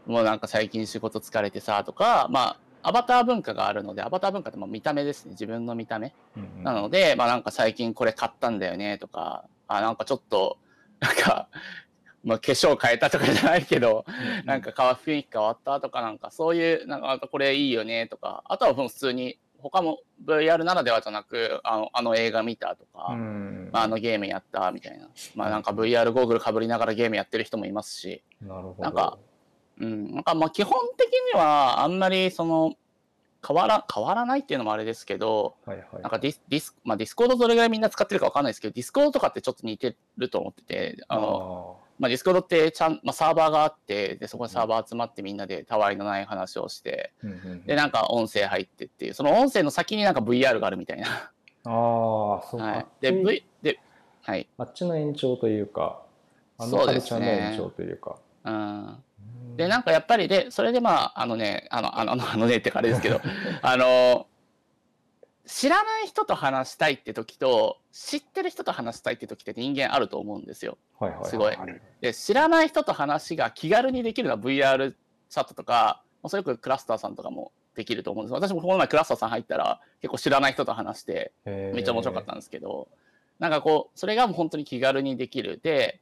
[0.07, 5.31] う、もうなんか最近仕事疲れてさ、とか、まあ、アバター文化があるので、アバター文化ってまあ見た目ですね。
[5.31, 6.13] 自分の見た目。
[6.37, 10.57] うんうんなので、まあなんか最近これ買ったんだよねとか、あ、なんかちょっと、
[10.99, 11.47] なんか、
[12.23, 14.05] まあ化粧変えたとかじゃないけど、
[14.45, 25.09] なんか雰囲気変わったとか、なんかそういう、なんかあとこれいいよねとか、あとは普通に、他も VR ならではじゃなく、あのあの映画見たとか、うんまあ、あのゲームやったみたいな。
[25.35, 28.83] まあなんか VR ゴーグルかぶりながらゲームやってる人もいますし、なるほど。
[28.83, 29.17] なんか
[29.79, 32.73] うん、なんかまあ基本的にはあんまりその、
[33.45, 36.01] 変わら、変わらないっていうのもあれですけど、はいはい。
[36.01, 51.07] なんかディス、ディス、まあディスコードどれぐらいみんな使ってるかわかんないですけど、ディスコードとかってちょっと似てると思ってて、あの、まあディスコードってちゃん、まあサーバーがあって、で、そこにサーバー集まってみんなでたわいのない話をして、うんうんうんで、なんか音声入ってっていう、その音声の先になんか VR があるみたいな。
[51.07, 51.29] あ
[51.65, 52.65] あ、そうか。
[52.65, 52.85] はい。
[53.01, 53.79] で、うん V、で、
[54.21, 54.47] はい。
[54.57, 56.01] あっちの延長というか、
[56.57, 58.17] あのカルチャーのね延長というか。
[58.45, 59.03] うん。
[59.57, 63.21] で、なんかやっぱりで、それでまあ、あのね、あの、あの、あのねってかあれですけど、
[63.61, 64.27] あの、
[65.45, 70.77] 知らない人と話したいって時と、知ってる人と話したいって時って人間あると思うんですよ。
[70.99, 71.29] はいはいはい。
[71.29, 71.57] すごい。
[72.01, 74.93] で、知らない人と話が気軽にできるのは VR
[75.29, 82.87] チャットとか、まあそれこそクラスターさんとかもできると思うんです私もこの前クラスターさん入ったら結構知らない人と話して、めっちゃ面白かったんですけど、
[83.39, 85.59] なんかこう、それがもう本当に気軽にできる。
[85.61, 85.99] で、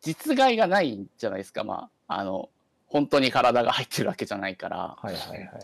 [0.00, 2.48] 実害がないんじゃないですか、まあ、あの、
[2.90, 4.96] 本当に体が入ってるわけじゃないから。
[4.98, 5.60] はいはいはいはい。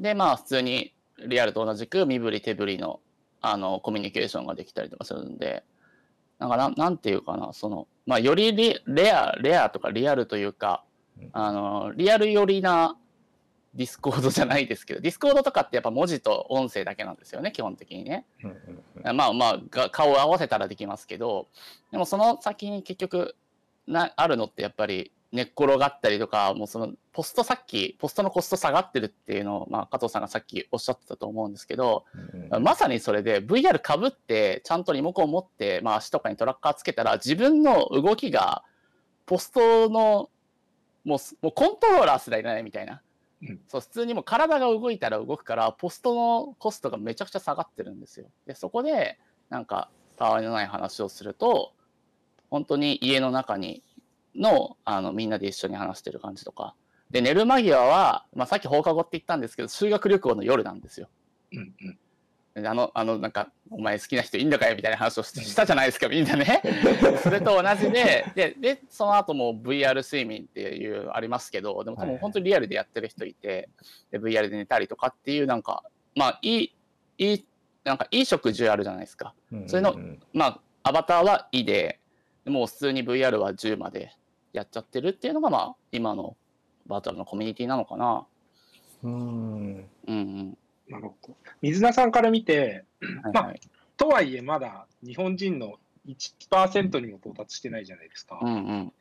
[0.00, 0.94] で、まあ、普通に
[1.26, 3.00] リアルと同じく身振り手振りの、
[3.40, 5.64] あの、コミュニケーションができたりとかするんで、
[6.38, 10.84] なんかなん、なんていうかな、その、まあ、よりリレア、レアとかリアルというか、
[11.20, 12.96] うんあの、リアル寄りな
[13.74, 18.24] ディスコードじゃないですけど、ディスコードとかってやっぱ文字と音声だけなんですよね、基本的にね。
[18.44, 18.56] うんうん
[19.04, 21.48] うんまあまあが顔を合わせたらできますけど
[21.90, 23.34] でもその先に結局
[23.88, 38.62] なあるのってやっぱり寝っ転がったりとかもうそのポストさっきポストのコスト下がってるっていうのを、まあ、加藤さんがさっきおっしゃってたと思うんですけど、うんうんまさにそれで VR かぶってちゃんとリモコン持って、まあ、足とかにトラッカーつけたら自分の動きが
[39.24, 40.28] ポストの
[41.04, 43.00] もうすもうコントローラーすらいらないみたいな。
[43.42, 48.26] うんそう普通にもう体が動いたら動くからポストのコストがめちゃくちゃ下がってるんですよ。
[48.46, 49.18] でそこで
[49.48, 51.72] なんかたわいのない話をすると
[52.50, 53.82] 本当に家の中に
[54.36, 56.74] のあのみんなで一緒に話してる感じとか
[57.10, 61.08] で寝る間際は、まあ、さっき放課後って言ったんですけど修学旅行の夜なんですよ。
[61.52, 61.98] うんうん
[62.54, 66.60] であの、あの、なんか、お前好きな人いんのかよみたいな話をししたじゃないですか、みんなね。
[67.22, 73.70] それと同じで、で、で、その後も VR 睡眠っていうありますけど、でも多分本当にリアルでやってる人いて、
[74.10, 75.82] で VR で寝たりとかっていう、なんか、
[76.14, 76.74] まあ、いい、
[77.16, 77.46] いい、
[77.84, 79.34] なんかいい食事あるじゃないですか。
[79.50, 79.96] うんそれの
[80.34, 82.00] まあ、アバターは「い」で、
[82.44, 84.14] でもう普通に VR は10まで
[84.52, 86.36] やっちゃってるっていうのが、まあ、今の
[86.86, 88.26] バーチャルのコミュニティなのかな。
[89.02, 90.58] うんうんうん。
[90.88, 91.36] なるほど。
[91.62, 92.84] 水田さんから見て、
[93.32, 93.60] まあはいはい。
[93.96, 98.38] とはいえまだ日本人の1%にも到達してないじゃないですか。
[98.42, 98.92] うんうん。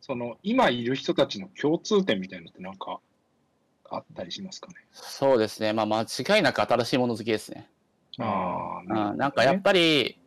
[0.00, 3.00] その今いる人たちの共通点みたいなのってなんか
[3.90, 4.74] あったりしますかね？
[4.92, 5.72] そうですね。
[5.72, 7.70] まあ、間違いなく新しいもの好きですね。
[8.18, 10.18] ああ、うん、なんかやっぱり、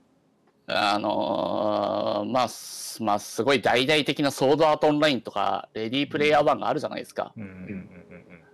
[0.68, 7.32] あのーまあ、すまあ、すごい大々的なソードアートオンラインとか、レディープレイヤー1があるじゃないですか。
[7.38, 7.44] うん。
[7.44, 7.88] うんうんうん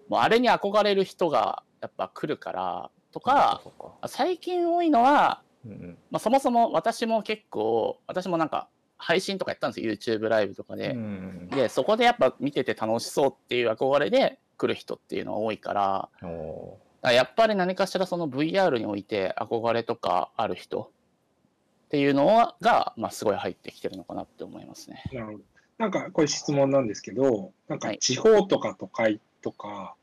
[0.10, 3.62] もうあれに憧れる人がやっぱ来るから、とか、
[4.06, 5.98] 最近多いのは、うんうん。
[6.12, 10.90] まあ、そもそも私も結構、私もなんか配信とかやったんですよ、YouTube ライブとかで。
[10.90, 20.90] うんで、そこでやっぱ見てて楽しそうっていう憧れで来る人っていうのは多いから、うんおらやっぱり何かしらその VR において憧れとかある人
[21.94, 25.04] っていうのが、まあ、すごい入ってきてるのかなって思いますね。
[25.14, 25.40] なるほど。
[25.78, 29.94] なんか、これ質問なんですけど、なんかはい地方とか都会とか、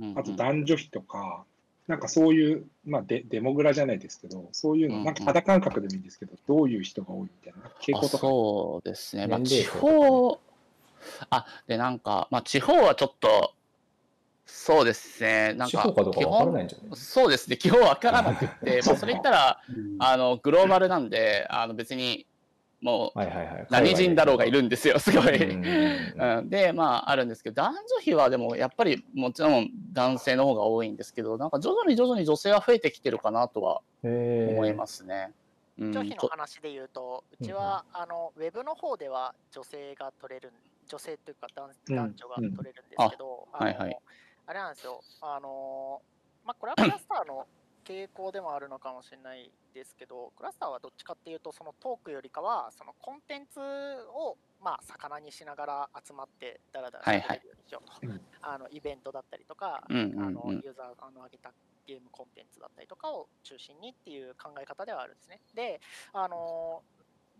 [0.00, 1.44] うんうんあと男女比とか、
[1.86, 8.18] なんかそういう、まあデ、デモグラじゃないですけど、そういうの、うんうんなんか肌感覚でもいいんですけど、どういう人が多いみたいな傾あ向とか。
[8.18, 9.26] そうですね。
[9.26, 10.40] まあ、地方、
[11.28, 13.52] あ、で、なんか、まあ、地方はちょっと、
[14.46, 15.54] そうですね。
[15.54, 16.96] なんか、地方かどうか基わから本ないんじゃない？
[16.96, 17.56] そうですね。
[17.56, 19.96] 基本わからなくって、まあ、それ言ったら、うん。
[19.98, 22.26] あの、グローバルなんで、あの、別に、
[22.80, 23.18] もう。
[23.70, 25.38] 何人だろうがいるんですよ、すごい。
[26.44, 35.32] で、まあ、あるんですけど、男女比はでも、やっぱり、もちろん男性の方が多いんですけど、なんか徐々に徐々に女性は増えてきてるかなとは思いますね。
[35.78, 35.92] うん。
[35.92, 40.52] 女子のと話で言うと、うちは、あのウェブの方では女性が取れる、
[40.86, 43.98] 女性というか男女が取れるんですけど、あのはいはい
[44.46, 46.02] あれなんですよ、あの
[46.44, 47.46] まあ、これはクラスターの
[47.84, 58.20] 傾向でもあるのかもしれないですけど、クラスターはどっちかっていうと、そのトークよりかは、そのコンテンツを、まあ、魚にしながら集まって、だらだらはいはい喋れるようにしようと、うん。
[58.42, 60.24] あのイベントだったりとか、うんうんうん。
[60.24, 61.52] あのユーザーの上げた
[61.86, 65.40] ゲームコンテンツだったりとかを中心にっていう考え方ではあるんですね。
[65.54, 65.80] で、
[66.12, 66.82] あの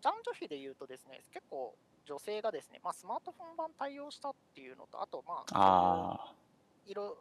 [0.02, 1.74] 男女比で言うとですね、結構
[2.04, 6.34] 女性がですね、まあ、スマートフォン版対応したっていうのと、あと、まあ、あ
[6.86, 7.16] いろ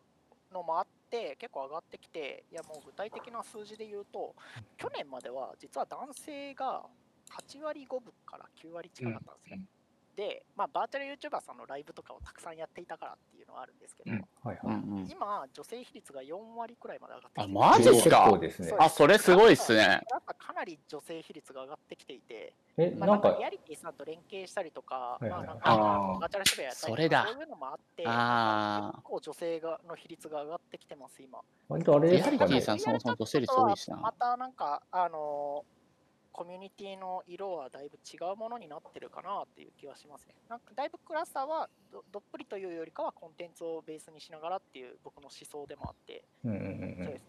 [0.51, 4.35] のもあって、結構上がってきて、いやもう具体的な数字で言うと、
[4.77, 6.83] 去年までは実は男性が
[7.29, 9.61] 8割5分から9割近かったんですね。
[10.15, 14.81] で、まあ、バーチャル YouTuber さんのライブとかをたくさんやっていたからっていうのはあるんですけど、うんはいあ、うんはい。
[14.81, 15.07] うん。
[15.09, 18.19] 今、女性比率が4割くらいまで上がってあ、きてマジっすか？
[18.19, 18.77] 結構ですねそう。
[18.79, 19.81] あ、それすごいっすね。
[19.81, 31.39] やっぱかなり女性比率が上がってきていて、え、まあ、なかなんんかリアリティさんと連携したりとか、はいはいはいまあなんかバーチャル渋谷やったりとかそれだそういうのもあって、あー結構女性がの比率が上がってきてます、今。
[31.69, 32.57] 割とあれでリアリテすかね。
[32.59, 35.82] ィさんそもそも女性率多いしなまたなんか、あのー
[36.33, 40.33] コミュニティの色はだいぶ違うものになってるかなっていう気はしますね。
[40.49, 47.21] なんかだいぶクラスターはどどっぷりというよりかはコンテンツをベースにしながらっていう僕の思想でもあって、うんうんうんそうです。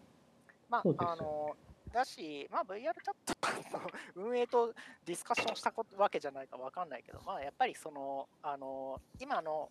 [0.67, 1.55] まあ、ねあの
[1.93, 4.73] だし、まあ、VR チャットの運営と
[5.05, 9.69] ディスカッションしたことわけじゃないかわかんないけど、まあ、やっぱりその、あの今の、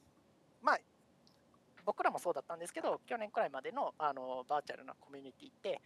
[0.63, 0.79] まあ、
[1.85, 5.81] 僕らもそうだったんですけど、去年くらいまでのあのバーチャルなコミュニティって、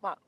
[0.00, 0.18] まあ、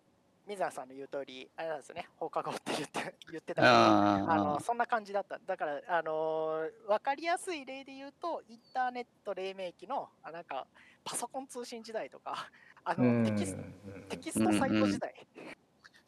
[0.47, 5.39] 水谷さんの言う通り、あれなんですよね、放課後って言って言ってたけどああのそんな感じだった。
[5.47, 10.67] だから、あのー分かりやすい例で言うと、インターネット黎明期のあなんか
[11.03, 12.49] パソコン通信時代とか、
[12.85, 13.23] あうん。
[13.23, 13.57] のテキス
[14.11, 15.15] テキストサイト時代、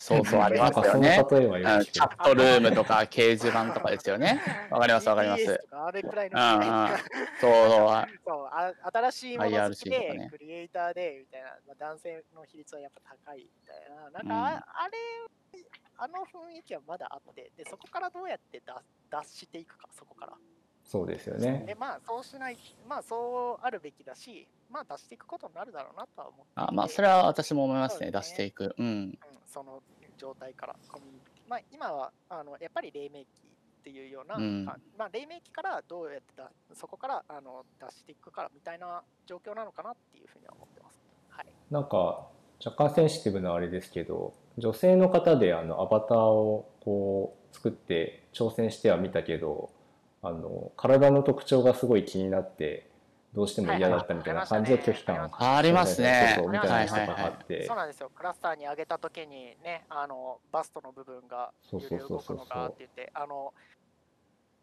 [0.06, 1.26] そうそう、ありますなんかそのよね。
[1.30, 4.40] 例えはよチャットルームとか掲示板とかですよね。
[4.70, 5.68] わかりますわかりますと。
[5.68, 6.98] かあれくらいのうん時代うん
[7.40, 15.62] そうそうあそうあ新しいもの好 IRC きとかで、ねクリエイターでみたいな、まあ、男性の比率はやっぱ高いみたいな、なんかあ,、うんあれ、
[15.98, 18.80] あの雰囲気はまだあって、でそこからどうやって脱
[19.10, 20.32] 脱していくか、そこから。
[20.84, 21.64] そうですよね。
[21.66, 22.56] で、まあ、そうしない、
[22.88, 28.06] まあ、そうあるべきだし、まあ、出していくことになるだろうなとは思ってあまあ、それは私も思いますね。
[28.06, 28.74] ね出していく。
[28.78, 28.86] うん。
[28.86, 29.82] うん、その
[30.16, 33.24] 状態からコミュニティ、まあ、今はあのやっぱり黎明期
[33.80, 41.00] っていうような、うんかまあ、黎明期からどうやってだそこからあの出していくかみたいな状況なのかなっていうふうには思ってます。
[41.28, 42.26] はい、なんか
[42.64, 49.70] 若干センシティブなあれですけど女性の方であのアバターをこう作って挑戦してはみたけど
[50.22, 52.88] あの体の特徴がすごい気になって
[53.36, 56.36] どうしても嫌だったみたいな感じで拒否感をありますね。
[56.36, 57.66] そうそうみたいなのとかあって。
[57.66, 62.36] そうなんですよ、クラスターに上げたときにね、あのバストの部分がそう揺れ動そうそう。
[62.38, 63.52] そうくのがって言って、あの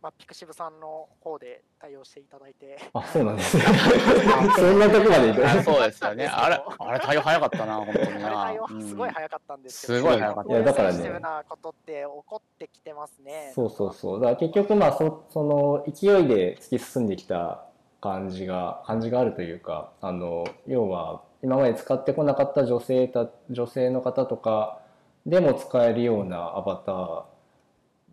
[0.02, 3.64] まあ、ピクシブさんの方で対応していただいて、あそうなんですね。
[4.58, 5.48] そんなとこまで行く。
[5.48, 6.26] あそうですよね。
[6.26, 8.08] あれ、あれ対応早かったな、本当に。
[8.24, 8.90] 対応うん。
[8.90, 10.52] すごい早かったんですけど、すごい早かった。
[10.52, 11.20] いやだからね。
[11.20, 13.52] なことって起こってきてますね。
[13.54, 14.20] そうそうそう。
[14.20, 17.68] だから結局まあそその勢いで突き進んできた
[18.04, 24.82] 感じが感じがあるというかあの要は今まで使ってこなかった女性た女性の方とか
[25.26, 27.24] でも使えるようなアバター、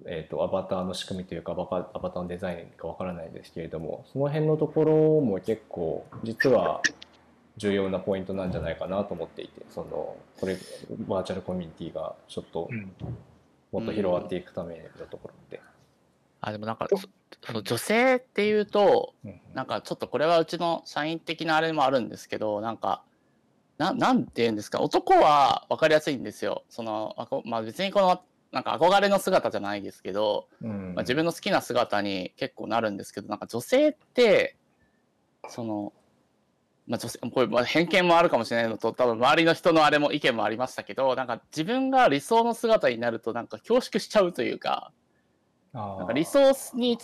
[0.07, 6.83] えー、とアバターの仕組みというかアバタアバターのデザインかわからないですけれどもその辺のところも結構実は
[7.57, 10.57] 重要なポイントなんじゃないかなと思っていてそのこれ
[11.09, 12.93] バーチャルコミュニティがちょっとうん
[13.73, 15.61] もっと広がっていくためのところって。
[16.41, 16.97] あ、でもなんか、そ
[17.43, 19.41] その女性っていうと、うん。
[19.55, 23.03] なんかちょっとこれはうちの社員的なあれもあるんですけど、なんか、
[23.79, 26.65] ななんて言うんですか、男は分かりやすいんですよ。
[26.69, 27.15] その、
[27.45, 28.23] まあ別にこの、
[28.53, 30.95] なんか憧れの姿じゃないですけど、うん。
[30.95, 34.57] まあ、自分の好きな姿に結構なるんですけど、なんか女性って、
[35.49, 35.93] その、
[36.87, 44.91] まあ、女性これまあ偏見もあるかもしれないのと多分周りの人のあれも意見もありましたけどなんか自分が理想の姿になるとなんか恐縮しちゃうというか
[45.73, 46.99] なんか理想に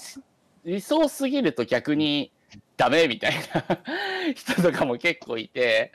[0.65, 2.33] 理想すぎると逆に
[2.77, 5.93] ダメみたいな人とかも結構いて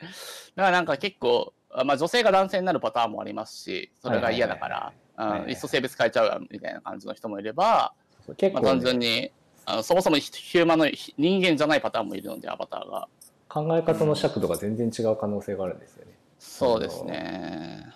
[0.56, 4.96] だからなんか結構、あまあ、女性が男性になるパターンもありますしそれが嫌だからはいはいはい。
[5.44, 7.94] うんいっそ性別変えちゃうわみたいな感じの人もいれば、まあ、
[8.26, 9.32] そう結構、単純ね、に
[9.66, 13.08] あのそもそもヒヒューマンのひ人間じゃないパターンもいるのでアバターが。
[13.48, 16.12] 考え方の尺度が全然違う可能性があるんですよね。
[16.38, 17.86] そうですね。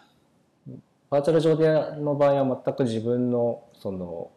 [1.08, 4.30] バーチャル上での場合は全く自分のその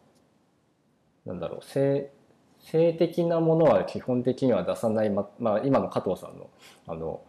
[1.30, 2.10] なんだろう性
[2.58, 6.50] 性的なものは基本的には出さない、ままあ、今の加藤さんの
[6.86, 7.22] あの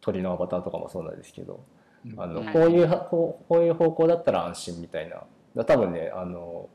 [0.00, 1.64] 鳥のアバターとかもそうなんですけど
[2.06, 2.20] うん。
[2.20, 5.24] あのうんこういうはこうこういう方向だったら安心みたいな
[5.56, 6.68] だ多分ねあの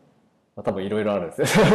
[0.56, 1.66] まあ多分いろいろあるんですよ。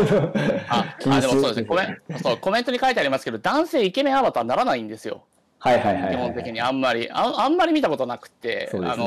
[0.68, 1.64] あ あでもそうですね。
[1.64, 5.24] コメそうコメントに書いてありますけど男性イケメンアバターにならないんですよ
[5.64, 9.02] はいはいはいはい、基本的にあんまりああんまり見たことなくて、そうですね。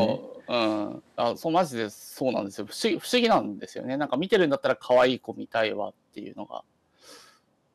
[0.48, 1.04] あのうん。
[1.16, 2.66] あそうマジでそうなんですよ。
[2.66, 3.96] 不思議不思議なんですよね。
[3.96, 6.64] なんか見てるんだったら可愛い子見たいわっていうのが、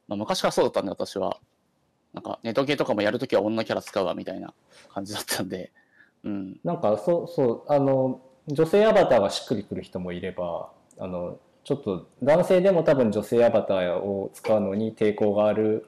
[0.09, 1.39] まあ、昔からそうだったんで私は。
[2.13, 4.53] なんかネトゲとかもやるときは女キャラ使うわみたいな
[4.93, 5.71] 感じだったんで。
[6.25, 6.61] うん。
[6.65, 15.87] なんかそうそうあの女性アバターがしっくりくる人もいればあのちょっと男性でも多分女性アバターを使うのに抵抗がある、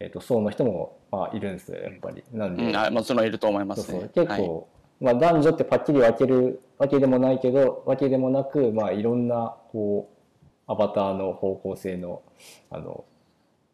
[0.00, 2.22] えっと層の人も、まあ、いるんですよやっぱり。
[2.32, 4.00] なんで、うん、あもちろんいると思いまそうそう。
[4.00, 4.74] すね結構、はい。
[5.04, 12.22] まあ、男女ってパッキリ分けるわけでもないけどわけでもなく、まあ、いろんなこうアバターの方向性の
[12.70, 13.04] あの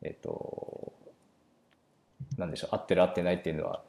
[0.03, 0.93] えっ、と
[2.39, 3.83] なんでしょう合ってる合ってないっていうのは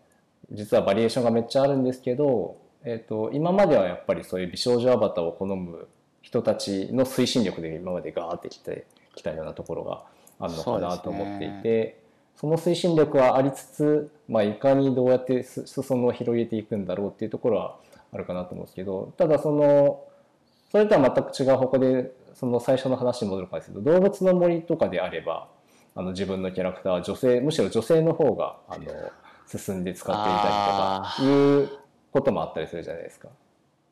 [0.51, 5.87] 実はバリエーションがめっちゃあるんですけど、えっと今まではやっぱりそういう美少女アバターを好む
[6.21, 10.03] 人たちの推進力で今までガーってきてきたようなところが
[10.39, 12.00] あるのかなと思っていそうて。
[12.41, 17.77] その推進力はありつつ、まあ、いかにどうやってす裾野を広げていくんだろうっていうところは
[18.11, 20.03] あるかなと思うんですけどただその
[20.71, 25.49] それとは全く違う方向でその最初の話に戻るかですけど動物の森とかであれば
[25.95, 28.85] あの自分のキャラクターは女性むしろ女性の方があの
[29.45, 31.25] 進んで使っていたりとかい
[31.63, 31.69] う
[32.11, 33.29] こともあったりするじゃないですか。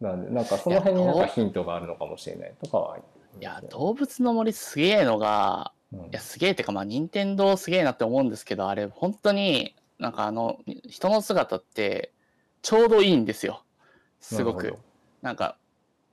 [0.02, 2.98] なんでなんかその辺になんかヒントがあるのかもしれないとかは。
[2.98, 12.12] いや動物の森すげえのがうんいやすげえってかまあ任天堂すげえなって思うんですけどあれ本当になんかあの人の姿って
[12.62, 13.64] ちょうどいいんですよ。
[14.20, 14.78] すごく。
[15.22, 15.58] なんか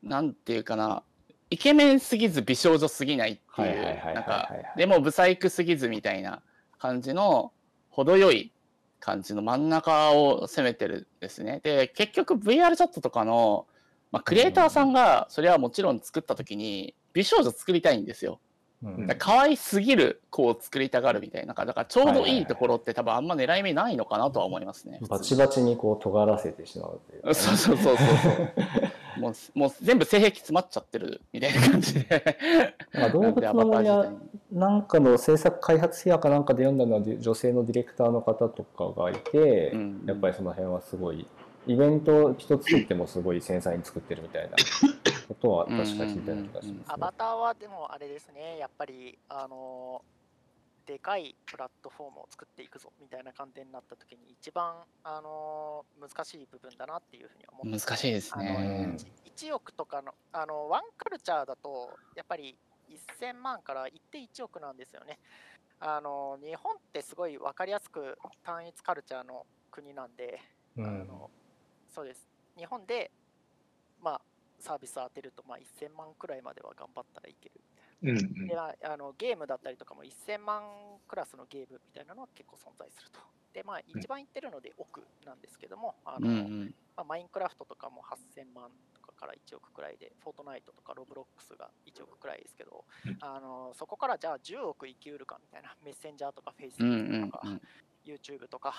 [0.03, 1.03] なんていうかな
[1.51, 6.43] イケメンすぎず美少女すぎないってはいうなんかでもブサイクすぎずみたいな
[6.79, 7.53] 感じの
[7.91, 8.53] 程よい
[8.99, 11.61] 感じの真ん中を攻めてるんですね。
[11.63, 13.67] で結局 VR チャットとかの、
[14.11, 18.41] まあ、クリエイターさんがそれはもちろん作った時に美少女作りたいんですよ
[18.83, 25.01] うんだから可愛すぎる子を作りたがるみたいな、だからちょうどいいところって多分あんま狙い目ないのかなとは思いますね。
[25.09, 28.07] バチバチにこう尖らせてしまうというかね、そうそうそうそう。
[29.21, 32.39] もうもう全部性癖詰まっちゃってるみたいな感じで。
[33.13, 34.13] 動物の森は
[34.53, 41.27] なんかの制作開発費やかなんかで読んだのはで女性のディレクターの方とかがいて、うんやっぱりその辺はすごい
[41.67, 44.57] イベント一つとってもすごい繊細に作ってるみたいな
[45.29, 46.85] ことは確か聞いたような気がします、ね。
[46.89, 50.05] アバターはでもあれですね、やっぱり、あの
[50.87, 57.69] でかいプラットフォームを作っていくぞみたいな観点になった時に一番、あの難しい部分だなっていうふうには思って。
[57.71, 58.97] ます難しいですね。
[59.25, 62.57] 1億とかのあのワンカルチャーだとやっぱり
[63.21, 65.19] 1000万から1.1億なんですよね。
[65.81, 70.41] あの日本ってすごい分かりやすく単一カルチャーの国なんで、
[70.77, 70.87] うん。
[70.87, 71.31] あの
[71.97, 72.29] そうです。
[72.59, 73.11] 日本で、
[74.05, 74.21] まあ、
[74.61, 77.57] サービスを当てると、まあ、1000万くらいまでは頑張ったらいける
[78.55, 80.61] ああのゲームだったりとかも1000万
[81.09, 83.21] クラスのゲームみたいなのは結構存在すると。
[83.55, 86.75] で、まあ、一番言ってるので億なんですけども、あのうんうん。
[86.99, 93.17] まあ、マインクラフトとかも8000万とかから1億くらいで、フォートナイトとかロブロックスが1億くらいですけど、うん。
[93.21, 97.31] あのそこからじゃあ10億生きうるかみたいな、メッセンジャーとかうんう Facebook ん。
[97.31, 97.43] とか、
[98.05, 98.75] YouTube とか、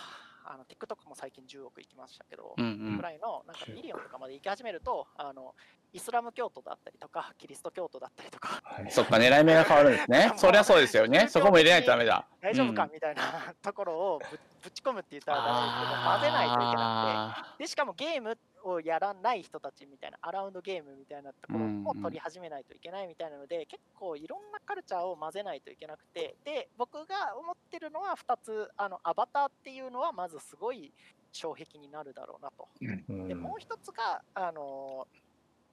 [0.49, 5.53] あの TikTok も最近10億いきましたけど、うんうんくらいのなんかミリオンとかまで行き始めると、あの
[5.93, 10.31] イスラム教徒だったりとか、キリスト教徒だったりとか、はいそっか、狙い目が変わるんですね。
[10.37, 11.27] そりゃそうですよね。
[11.27, 12.25] そこも入れないとダメだ。
[12.39, 13.23] 大丈夫か、うんみたいな
[13.61, 17.51] ところをぶぶち込むって言ったらダメですけど、混ぜないといけなくて。
[17.51, 18.37] あでしかもゲーム
[18.69, 30.93] をやらない人たちみたいなアラウンドゲームみたいなところもうんうん取り始めないといけないみたいなので、結構いろんなカルチャーを混ぜないといけなくてで僕が思ってるのは2つあのアバターっていうのはまずすごい
[31.31, 32.67] 障壁になるだろうなと。
[33.09, 35.07] うんでもう一つがあの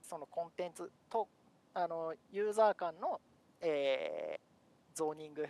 [0.03, 1.28] そのコンテンツと
[1.72, 3.20] あのユーザー間の、
[3.61, 4.55] えー
[4.95, 5.45] ゾーニング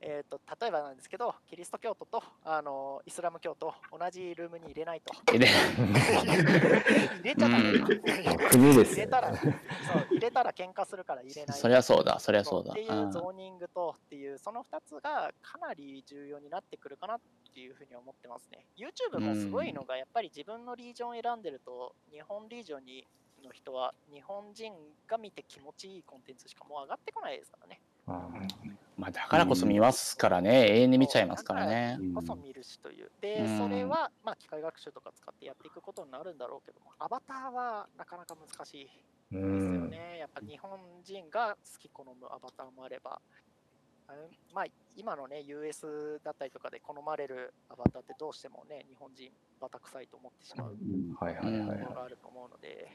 [0.00, 5.12] えー、と例えばなんですけど、キリスト教徒とあのイスラム教徒同じルームに入れないと。
[5.32, 8.50] 入れ 入れちゃダメだ。
[8.50, 9.52] 国ですよ入れたら、そう
[10.10, 11.58] 入れたら喧嘩するから入れない。
[11.58, 12.72] そりゃそうだ、そりゃそうだ。
[12.72, 17.20] っていうゾーニングとっていうその2つがかなり重要になってくるかなっ
[17.52, 18.66] ていうふうに思ってますね。
[18.76, 23.06] YouTube もすごいのがやっぱり自分のリージョンを選んでると日本リージョンに
[23.46, 24.72] の人は日本人
[25.06, 27.80] が見て気持ちいいコンテンツしかもう上がってこないですからね。
[28.96, 31.98] まあ、だからこそ見ますからね、永遠に見ちゃいますからね。
[31.98, 33.10] だからこそ見るしという。
[33.20, 38.88] で、うんそれはまあ機械学習とか使ってやっていくことになるんだろうけども、アバターはなかなか難しい。
[39.32, 39.90] うですよん。
[39.90, 40.18] ね。
[40.18, 43.20] やっぱ日本人が好き好むアバターもあれば、
[44.54, 44.64] まあ、
[44.96, 49.30] 今のね、US だったりとかで好まれるアバターってどうしてもね、日本人
[49.60, 50.76] バタ臭いと思ってしまう
[51.18, 52.88] はいはいはいはいところがあると思うので、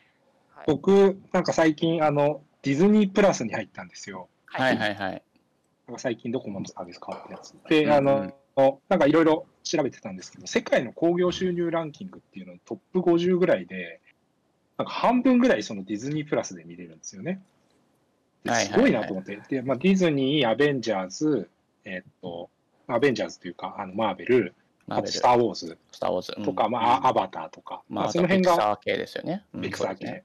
[0.55, 0.65] はい。
[0.67, 4.29] 僕、なんか最近、あの、ディズニープラスに入ったんですよ。
[4.45, 5.23] はいはいはい。
[5.99, 7.55] 最近ドコモのサービス変わったやつ。
[7.69, 8.31] で、うんあの、
[8.89, 14.01] なんかいろいろ調べてたんですけど、世界の興行収入ランキングっていうのトップ50ぐらいで、
[14.77, 17.41] なんか半分ぐらいそのディズニープラスで見れるんですよね。
[18.43, 19.39] ですごいなと思って。
[19.49, 21.49] で、まあ、ディズニー、アベンジャーズ、
[21.85, 22.49] えっと、
[22.87, 24.55] アベンジャーズというか、あのマーベル、
[24.89, 29.45] あとスター・ウォーズスター・ウォーズとか、まあ、アバターとか、まあ、その辺がクサー系ですよね。
[29.53, 30.23] うんピクサー系。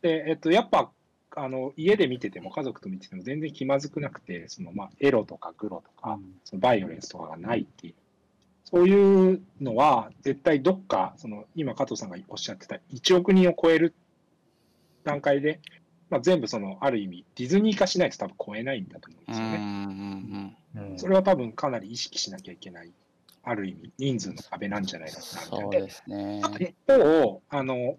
[0.00, 0.90] で、えっと、やっぱ、
[1.36, 7.94] あの、家で見てても、家族と見てても全然気まずくなくて、その、まあ、エロとかグロとか、そのバイオレンスとかがないっていう、
[8.64, 13.94] そういうのは、絶対どっか、その、今、加藤さんがおっしゃってた1億人を超える
[15.04, 15.60] 段階で、
[16.10, 20.98] まあ、全部その、ある意味、ディズニー化しないと多分超えないんだと思うんですよね。
[20.98, 22.92] それは多分かなり意識しなきゃいけない、
[23.42, 25.22] ある意味、人数の壁なんじゃないかな。
[25.22, 26.40] そうですね。
[26.58, 27.98] 一方、あの、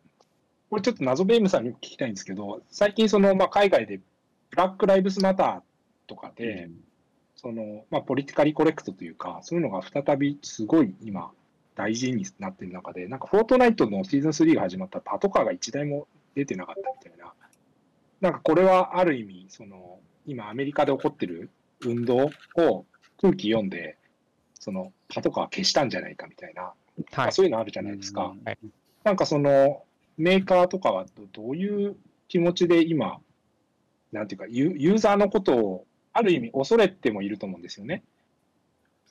[0.74, 5.62] これちょっと謎ベイムさんに聞きたいんですけど、最近その、まあ、海外でブラック・ライブスマター
[6.08, 6.68] とかで、
[7.36, 11.30] その、まあ、ポリティカリコレクトというか、そういうのが再びすごい今、
[11.76, 17.32] 大事になってる中で、なんか、フォートナイトのシーズン3が始まったらパトカーが一台も出てなかったみたいな。
[18.22, 21.52] なんか、これはある意味、その、今、アメリカで起こってる
[21.82, 22.86] 運動を
[23.22, 24.00] 空気読んで、
[24.56, 27.06] その、パトカー消したんじゃないかみたいな、はい。
[27.16, 28.34] まあ、そういうのあるじゃないですか。
[28.36, 28.42] うん。
[28.44, 28.58] はい。
[29.04, 29.84] なんかその
[30.18, 31.96] メーカーとかはどどういう
[32.28, 33.20] 気持ちで今、
[34.12, 38.04] なんていうかユ、ユーザーのことをある意味恐れてもいると思うんですよね。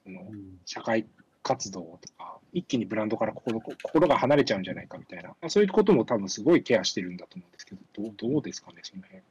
[0.04, 0.20] その
[0.64, 1.06] 社会
[1.42, 9.22] 活動とか、一気にブランドから心心が離れちゃうんじゃないかみたいな、まあそういうことも多分すごいケアしてるんだと思うんですけど、どうどうですかね、その辺。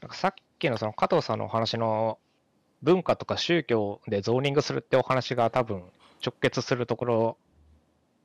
[0.00, 2.18] なんかさっきのその加藤さんのお話の
[2.82, 5.84] 文化とか宗教でゾーニングするってお話が多分
[6.24, 7.36] 直結するところ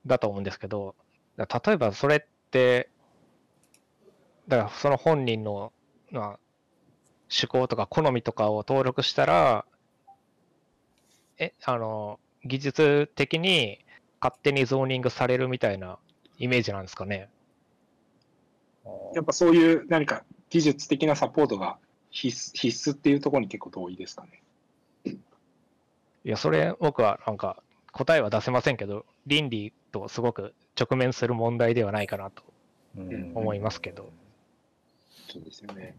[0.05, 0.95] だと思うんですけど、
[1.38, 2.20] 例えばそれっ
[2.52, 2.90] て、
[4.48, 5.72] だからその本人の、
[6.12, 6.40] まあ、
[7.30, 9.66] 趣向とか好みとかを登録したら、
[11.38, 13.86] え、あの、技術的に
[14.20, 16.00] 勝手にゾーニングされるみたいな
[16.38, 17.30] イメージなんですかね？
[19.14, 21.78] やっぱそういう何か技術的なサポートが
[22.10, 24.42] 必須必須っていうところに結構同意ですかね。
[26.24, 27.62] いや、それ僕はなんか
[27.92, 32.44] 答えは出せませんけど、倫理とすごく直面する問題ではないかなと
[32.98, 34.12] うん思いますけど。
[35.30, 35.96] そうですよね。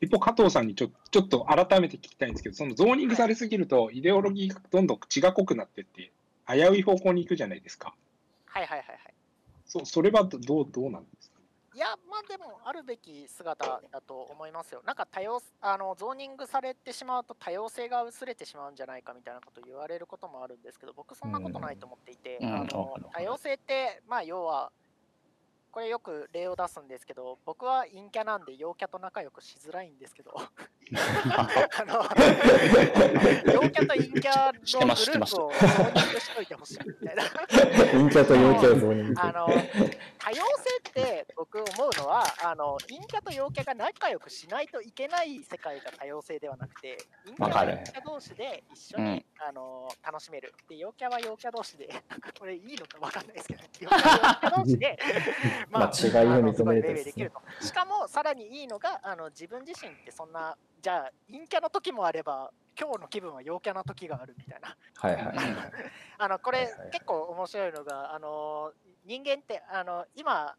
[0.00, 6.12] 一方、加藤さんにちょちょっと改めて聞きたいんですけど、そのゾーニングされすぎると、イデオロギーがどんどん血が濃くなってって、
[6.46, 7.94] 危うい方向に行くじゃないですか。
[8.46, 8.98] はいはいはいはい。
[9.66, 11.27] そそれはどどうどうなんです？
[11.27, 11.27] か
[11.78, 14.82] いや、まあでも、あるべき姿だと思いますよ。
[14.84, 24.72] なんか多様、あの、ゾーニングされてしまうと多様性が薄れてしまうんじゃないかみたいなこと言われることもあるんですけど、僕そんなことないと思っていて、うんあのうん多様性って、まあ要は、
[25.78, 31.48] これよく例を出すんですけど、僕は陰キャなんで陽キャと仲良くしづらいんですけど、あ
[31.86, 32.02] の
[33.52, 37.22] 陽キャと陰キャのグループをゾーニングしといてほしいみたいな。
[37.92, 39.14] 陰キャと陽キャをゾーニング。
[39.14, 40.42] するあの多様性
[40.90, 50.52] って僕思うのはあの陰キャと陽キャが仲良くしないといけない世界が多様性ではなくて陰キャは陰キャ同士で一緒に、あの楽しめる。
[50.68, 51.88] で陽キャは陽キャ同士で
[52.36, 54.98] これいいのかわかんないですけど陽キャは陽キャ同士で
[55.70, 57.64] まあ違いを認めるできると。
[57.64, 64.76] しかもさらにいいのがあの自分自身ってそんなじゃあ陰キャの時もあれば今日の気分は陽キャな時があるみたいな。
[64.94, 65.36] はいはいはい。
[66.18, 68.72] あのこれはいはい結構面白いのがあの
[69.04, 70.56] 人間ってあの今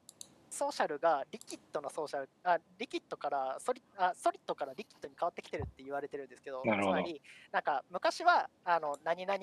[0.50, 6.62] ソーシャルがリキッドなソーシャルあリキッドからソリあソリッドからリキッドに変わってきてるって言われてるんですけど。
[6.62, 9.40] つまりなんか昔はあの何々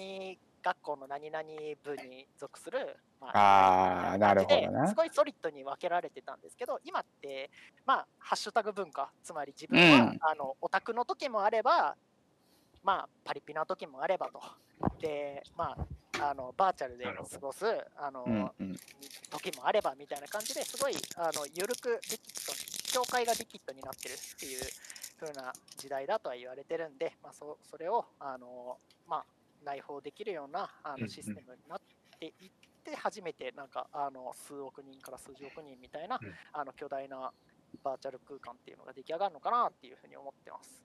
[0.67, 1.45] 学校の何々
[1.85, 7.51] 部に属する、まあーなるほどね感じですごいソリッドに分けられてたんですけど今って
[7.87, 10.19] まあハッシュタグ文化つまり自分は、うん。
[10.21, 11.97] あのオタクの時もあれば
[12.83, 14.41] まあ、パリピな時もあればと。
[15.01, 15.77] で、ま
[16.21, 18.77] あ、あのバーチャルで過ごすあの、うんうん。
[19.29, 22.47] 時もあればみたいな感じですごいあの緩くリキッ
[22.95, 24.61] ド境界がリキッドになってるっていう
[25.19, 29.25] 風な時代だとは言われてるんで、まあ、そそれをあの、まあ、
[29.67, 31.81] 内包できるようなあうんうんのシステムになっ
[32.19, 32.33] ていっ
[32.85, 37.33] て初めてなんかあの数億人から数十億人みたいな、うんあの巨大な
[37.83, 40.83] バーチャル空間っていうのが出来上がるのかなっていうふうに思ってます。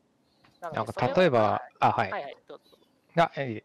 [0.59, 1.93] なんか例えば、あ、は。
[1.93, 3.63] はいいはい、どうぞどうぞが、え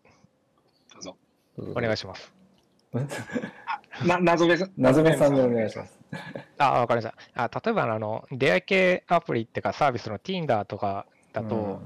[0.92, 1.16] どうぞ。
[1.58, 2.32] ーお願いします。
[4.06, 4.72] な、謎べさん。
[4.76, 5.98] 謎めさんでお願いします。
[6.58, 7.44] あ、わかりました。
[7.44, 11.82] あ例えば、あの、出会い系アプリっていうかサービスの Tinder とかだと、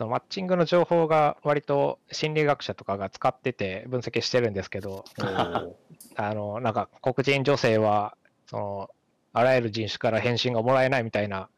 [0.00, 5.04] そのマッチングの情報が割と心理学者とかが使ってて分析してるんですけど、
[6.16, 8.90] あの、なんか黒人女性は、その、
[9.34, 11.50] あらゆる人種から返信がもらえないみたいな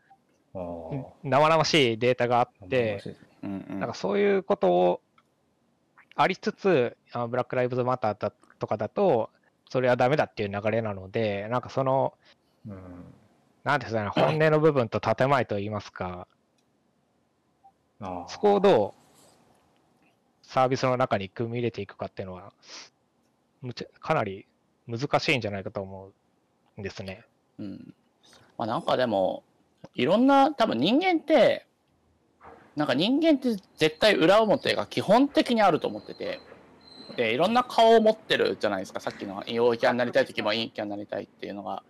[1.23, 3.01] 生々しいデータがあって
[3.43, 5.01] なんかそういうことを
[6.17, 9.31] ありつつ、あのブラック・ライブズ・マターだとかだと、
[9.71, 12.15] それはダメだっていう流れなので、なんかその、
[12.67, 13.15] うん。
[13.63, 16.27] なんていうんですかね、本音の部分と建前といいますか、
[18.29, 19.03] そこをどう
[20.43, 22.53] サービスの中に組み入れていくかっていうのは、
[23.63, 24.47] むちゃかなり
[24.87, 26.13] 難しいんじゃないかと思
[26.77, 27.25] うんですね。
[27.59, 27.95] うん
[28.59, 29.45] まあ、なんかでも、
[29.95, 31.67] いろんな、多分人間って、
[32.77, 36.41] なんか人間って絶対裏表が基本的にあると思ってて、
[37.17, 39.01] で、いろんな顔を持ってるじゃないですか。
[39.01, 41.83] さっきの陽キャになりたい時も陰キャになりたいっていうのが。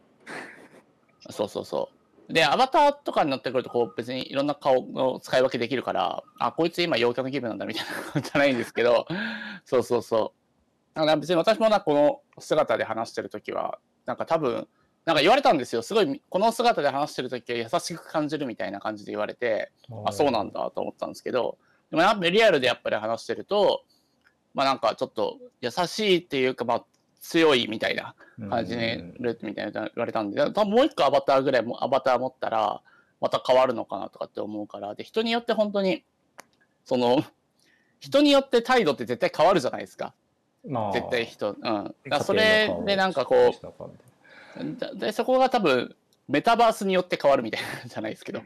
[1.30, 2.01] そうそうそう。
[2.32, 9.06] で、アバターとかになってくると、こう別にいろんな顔を使い分けできるから、あ、こいつ今陽キャの気分なんだみたいなじゃないんですけど、
[9.66, 10.94] そうそうそう。
[10.94, 14.66] だから別に私もな、この姿で話してる時は、なんか多分、
[15.04, 15.82] なんか言われたんですよ。
[15.82, 19.70] すごい、この姿で話してる時は優しく感じるみたいな感じで言われて、
[20.06, 21.58] あ、そうなんだと思ったんですけど、
[21.90, 23.84] でもやっぱりリアルでやっぱり話してると、
[24.54, 26.84] まあなんかちょっと優しいっていうか、まあ
[27.22, 28.14] 強いみたいな
[28.50, 32.82] 感じにるみたいな言われたんで、多分もう一個アバターぐらいもアバター持ったら、
[33.20, 36.04] また変わるのかなとかって思うから、で、人によって本当に、
[36.84, 37.24] その、
[38.00, 40.12] 人によって態度って絶対変わるじゃないですか。
[40.68, 41.56] まあ絶対人。
[41.60, 41.94] うん。
[42.22, 45.94] そ家れでなんかこうででそこが多分
[46.28, 48.42] メタバースによって変わるみたいなじゃないですけど、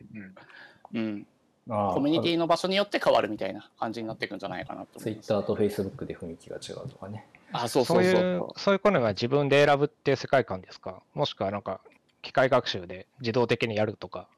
[0.94, 1.26] うんうん、
[1.68, 5.26] コミュニティの場所によって変わるみたいな感じになっていくんじゃないかなと思います。
[5.26, 7.26] ツイッターとフェイスブックで雰囲気が違うとかね。
[7.52, 11.02] あ、そうそそううそういう、そういうのは自分で選ぶっていう世界観ですか？
[11.14, 11.80] もしくはなんか、
[12.22, 14.28] 機械学習で自動的にやるとか。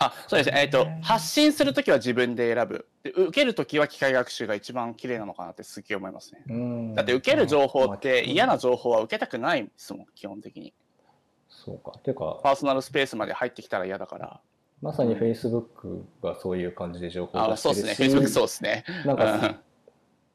[0.00, 0.62] あ、そうですね。
[0.62, 2.88] えっ、と、発信するときは自分で選ぶ。
[3.04, 6.42] で受けるときは機械学習が一番綺麗なのかなってすっげえ思いますね。
[6.48, 10.72] うんだって受ける情報って嫌な情情報は受けたくないですもん、基本的に。
[11.48, 11.96] そうか。
[11.98, 14.40] ていうか、パーソナルスペースまで入ってきたら嫌だから。
[14.82, 18.08] まさにフェイスブックがそういう感じで情報をあ、出してるそうですね。
[18.08, 18.84] Facebook し、そうですね。
[19.06, 19.56] なんかうん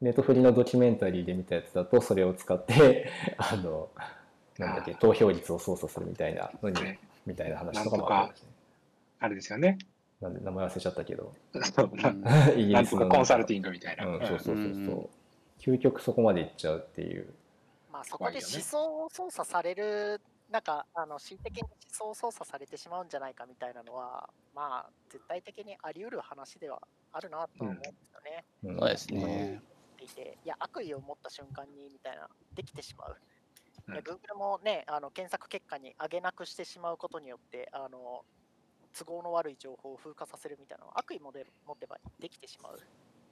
[0.00, 3.88] ネットフリのドキュメンタリーで見たやつだと、それを使って、 あの、
[4.56, 8.48] なんだっけ、投票率を操作するみたいなのに、ねみたいな話とかもあるんですね。
[9.18, 9.76] あれですよね。
[10.20, 11.34] なんで名前忘れちゃったけど、
[12.56, 14.06] イギリスのかコンサルティィングみたいな。
[14.06, 14.64] うん、そうそうそうそう、う
[15.00, 15.08] ん
[15.60, 17.26] 究極そこまでいっちゃうっていう。
[17.92, 20.20] まあ、そこで思想を操作される、
[20.50, 26.80] なんか、あの、恣意的に思想を操作されてしまうんじゃないかみたいなのは、まあ、絶対的にあり得る話では
[27.12, 28.44] あるなとは思うんですよね。
[28.64, 29.62] うんそうですね。
[30.00, 33.10] いて、いや、悪意を持った瞬間にみたいな、できてしまう。
[33.10, 33.18] うん
[33.88, 38.22] Google もね、あの検索結果に上げなくしてしまうことによって、あの
[38.92, 42.80] 都合の悪い情報を風化させるみたいな悪意もで持てばできてしまう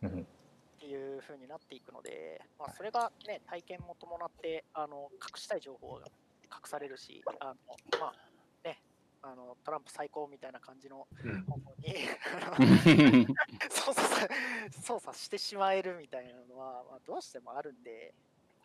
[0.03, 6.07] うんっていう風になっていくので、まあ、それが、ね、体験も伴ってあの隠したい情報が
[6.53, 7.55] 隠されるし、あの
[8.01, 8.15] まあ
[8.65, 8.81] ね、
[9.23, 13.27] あのトランプ最高みたいな感じのうん方向に
[13.71, 14.29] 操作さ
[14.83, 18.15] 操作してしまえるみたいなのは、まあ、どうしてもあるんで、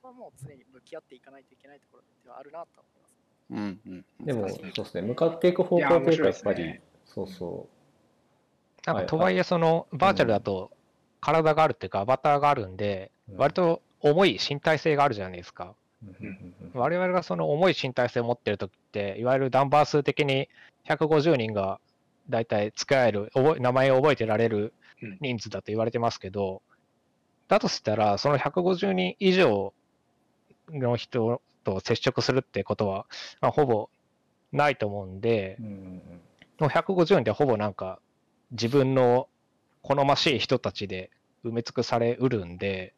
[0.02, 3.82] これはもう常に向き合っていかないといけないところではあるなと思います。
[3.88, 4.26] うんうん。
[4.26, 7.68] でも、そうですね、向かっていく方向というか、やっぱり、ねそうそ
[8.86, 10.72] なんかはいとはいえ、そのバーチャルだと
[11.20, 13.38] 体があるっていうか、アバターがあるんで、う。
[13.38, 15.76] 割と重い身体性があるじゃないですか。
[16.74, 20.50] 我々がその重い身体性を持ってるときって、いわゆるダンバー数的に
[20.88, 21.80] 150人が
[22.30, 24.74] 大体付き合える、覚え名前を覚えてられる
[25.04, 25.18] うん。
[25.20, 26.62] 人数だと言われてますけど、
[27.48, 29.74] だとしたら、その150人以上
[30.70, 33.06] の人と接触するってことは、
[33.42, 33.90] まあ、ほぼ
[34.52, 35.58] ないと思うんで
[36.60, 38.00] もう150人でほぼなんか
[38.52, 39.28] 自分の
[39.82, 41.10] 好ましい人たちで
[41.44, 42.94] 埋め尽くされうるんで、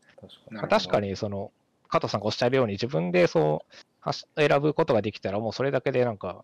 [0.70, 1.52] 確かにその
[1.94, 6.44] 加藤さんがおっしゃるように自分でそうはし選ぶことができたらもうそれだけでなんか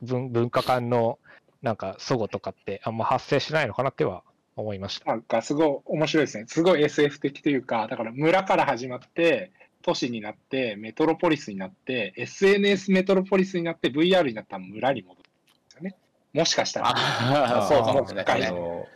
[0.00, 1.18] 文文化間の
[1.60, 4.22] なんか齟齬とかってあんま発生しないのかなっては
[4.54, 5.06] 思いました。
[5.06, 6.44] なんかすごい面白いですね。
[6.46, 9.52] すごい SF 的というか、だから村から始まって、
[9.82, 15.28] 都市になって、メトロポリスになって、SNS メトロポリスになって、VR になったら村に戻るんで
[15.68, 15.96] すよね。
[16.32, 16.94] もしかしたら。
[16.94, 18.88] あそうかもしれないですね。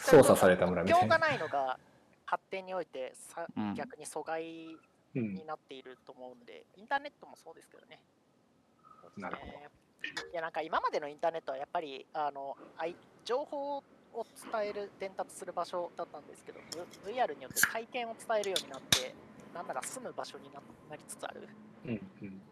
[0.00, 1.78] 操作された村みたいなないのが
[2.26, 3.74] 発展においてさ、うん。
[3.74, 4.78] 逆に阻害
[5.16, 5.34] うん。
[5.34, 8.00] になっていると思うんで、インターネットもそうですけどね。
[9.00, 9.22] そうですね。
[9.22, 9.52] なるほど。
[10.32, 12.56] いやなんか今までのインターネットはやっぱりあの
[13.24, 13.82] 情報を
[14.52, 16.60] 伝える伝達する場所だったんですけど
[17.06, 19.14] VR によって体験を伝えるようになって
[19.54, 20.60] なんなら住む場所にな
[20.90, 21.48] なりつつある。
[21.86, 22.42] うんうん。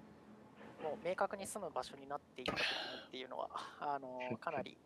[0.83, 2.65] もう明確に住む場所になっていった時に
[3.09, 3.49] っていうのは
[3.81, 4.77] あのかなり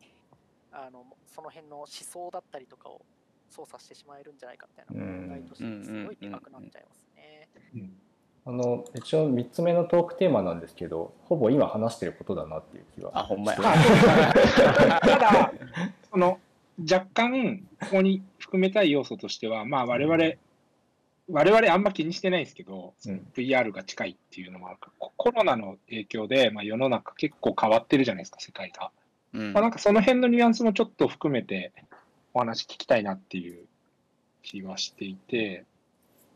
[0.72, 3.01] あのその辺の思想だったりとかを
[3.51, 7.49] 操作してしまえるんじゃないかみたいな問題としてすごいでかくなっちゃいますね。
[7.75, 7.93] うん
[8.49, 13.59] あの一応3つ目のトークテーマなんですけどほぼ今話してることだなっていう気はあほんまや。
[13.59, 15.53] ただ、
[16.09, 16.39] その
[16.79, 20.35] 若干、ここに含めたい要素としては、まあ、我々、
[21.29, 23.27] 我々あんま気にしてないんですけど、うん。
[23.35, 28.91] VR が近いっていうのもあるから、ココロナの影響で、まあ、世の中結構変わってるじゃないですか、世界が。
[29.33, 29.53] うん。
[29.55, 31.73] まあ、なんかその辺のニュアンスもちょっと含めて
[32.37, 33.64] お話聞きたいなっていう
[34.43, 35.64] 気はしていて、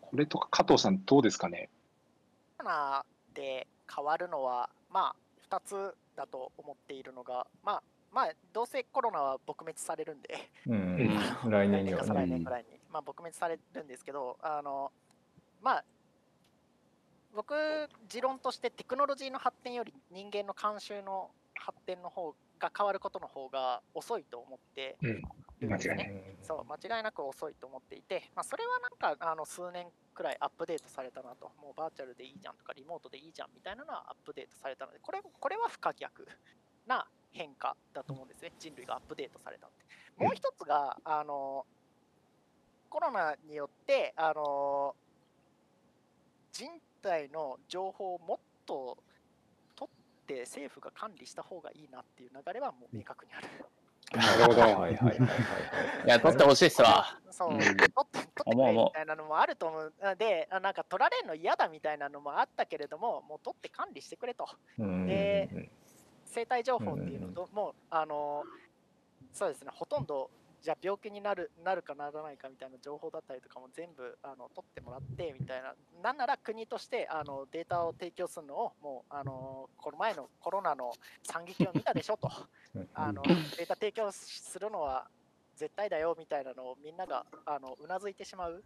[0.01, 1.69] これとか加藤さんどうですかね？
[2.57, 5.15] コロナで変わるのは、ま
[5.51, 7.83] あ、2つだと思っているのが、まあ、
[8.13, 11.11] まあ、どうせコロナは撲滅されるんで、うん。
[11.45, 12.27] うん、来年には来ね。
[12.29, 14.91] 年くらいに、まあ、撲滅されるんですけど、あの
[15.61, 15.85] まあ、
[17.37, 17.55] 僕、
[18.09, 25.23] 持論としてテクノロジーの発展より人間の慣習の発展の方が変わることの方が遅いと思ってうん
[25.61, 25.95] るんですね。
[25.95, 26.37] 間違いない。
[26.43, 36.27] そう間違いなく遅いと思っていて、まあ、それはなんかあの数年くらいアップデートされたなと、もうバーチャルでいいじゃんとか、リモートでいいじゃんみたいなのはアップデートされたので、これこれは不可逆
[36.87, 40.25] な変化だと思うんですね、人類がアップデートされたって。
[40.25, 41.65] もう一つが、あの
[42.89, 44.95] コロナによって、あの
[46.53, 46.69] 人
[47.03, 48.99] 体の情報をもっと
[49.77, 49.91] 取
[50.23, 53.49] って政府が管理した方がいいなっていう流れはもう明確にある。
[54.17, 54.61] なるほど。
[54.61, 55.19] はいはいはいはい
[56.09, 57.19] や、取ってほしいっすわ。
[57.31, 59.93] そう、うん取って取ってくれ思う思うみたいなのもあると思う。
[60.03, 64.47] あで、あなんか取られるの嫌だみたいなのもあったけれども、もう取って管理してくれと。
[64.79, 65.71] で
[66.27, 68.45] 生体情報っていうのと、もう、あの
[69.33, 70.31] そうですね、ほとんど、
[70.63, 80.93] じゃあ病気になるなるかならないかみたいな情報だったりとかも全部あの取ってもらってみたいな、なんなら国としてあのデータを提供するのを、もうあのこの前のコロナの
[81.23, 82.31] 惨劇を見たでしょと。
[82.75, 85.09] うんあのデータ提供するのは
[85.57, 88.63] 絶対だよみたいなのをみんながあのうなずいてしまう。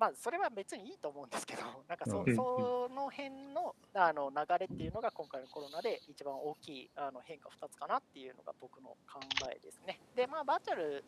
[0.00, 9.20] まあ、それは別にいいと思うんですけど、 なんかそ,、うんその辺のあの流れっていうのが今回のコロナで一番大きいあの変化2つかなっていうのが僕の考
[9.54, 10.00] えですね。
[10.16, 11.04] で、まあ、バーチャル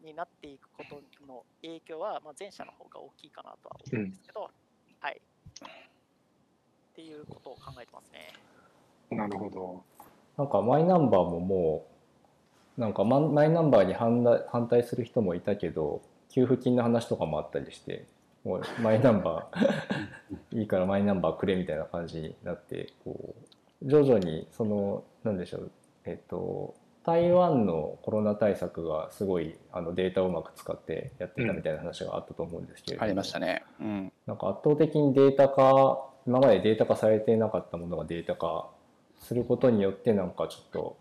[0.00, 4.50] になっていくことの影響は、まあ、前者の方が大きいかなとは思うんですけど、
[4.98, 5.20] はい。
[6.92, 8.32] っていうことを考えてますね。
[9.10, 9.84] なるほど。
[10.36, 11.86] なんかマイナンバーもも
[12.76, 18.04] うなんかマイナンバーに反対反対する人もいたけど給付金の話とかもあったりして
[18.46, 23.34] もうマイナンバーいいからマイナンバーくれみたいな感じになってこ
[23.82, 25.72] う徐々にそのなんでしょう
[26.04, 33.64] えっと台湾のコロナ対策がすごいあのデータをうまく使ってやってたみたいな話があったと思うんですけれども、ありましたね。
[33.80, 34.12] うん。
[34.26, 38.70] なんか圧倒的にデータ化今までデータ化されていなかったものがデータ化
[39.20, 40.96] することによってなんかちょっと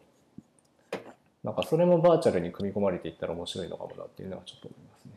[1.43, 5.11] なんかそれもバーチャルに組み込まれていったら面白いのかもなっていうのはちょっと思いますね。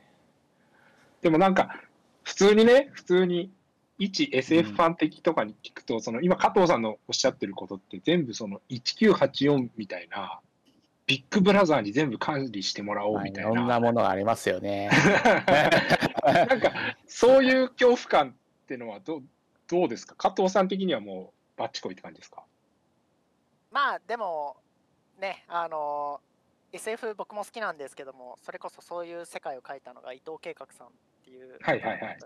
[1.22, 1.80] でもなんか、
[2.28, 3.50] 普通にね、普通に、
[3.96, 10.38] 一 SF ファン的とかに聞くと、その今加藤さんのおっしゃってることって全部その1984みたいな、
[11.06, 13.50] ビッグブラザーに全部管理してもらおまあ、うみたいな。
[13.50, 14.90] いろんなものがありますよね。
[16.22, 16.72] なんか、
[17.06, 19.22] そういう恐怖感ってのはどう
[19.66, 20.14] どうですか？
[20.16, 22.44] 加藤さん的にはもうバッチコイって感じですか？
[23.72, 24.58] まあでも
[25.18, 26.20] ねあの
[26.72, 30.88] SF 僕も好きなんですけどもそれこそそういう世界を描いたのが伊藤計画さん
[31.28, 32.18] っていうはいはいはい。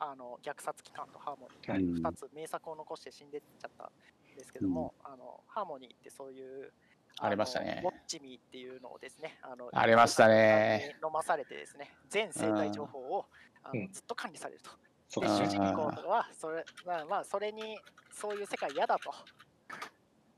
[0.00, 6.72] あの虐殺機関とハーモニー、はい2つ名作を残して死んでっちゃったんですけども、あのハーモニーってそういう
[7.18, 7.80] ありましたね。
[7.84, 10.96] ウォッチミーっていうのをですねあのありましたね。
[11.04, 13.26] 飲まされてですね全生体情報を
[13.62, 14.70] あのうんずっと管理されると。
[15.08, 17.78] そうであー主人公はそれまあまあそれに
[18.12, 19.12] そういう世界嫌だと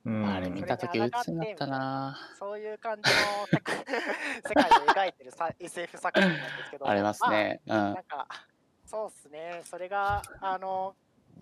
[0.07, 2.17] うんあれ見たとき鬱になったな。
[2.39, 3.17] そういう感じの
[4.49, 7.61] 世界を描いてるさ SF 作品なんですけど、ありますね。
[7.67, 7.95] うんまあ。
[7.95, 8.29] なんか、
[8.87, 10.95] そうですね、それが、あの、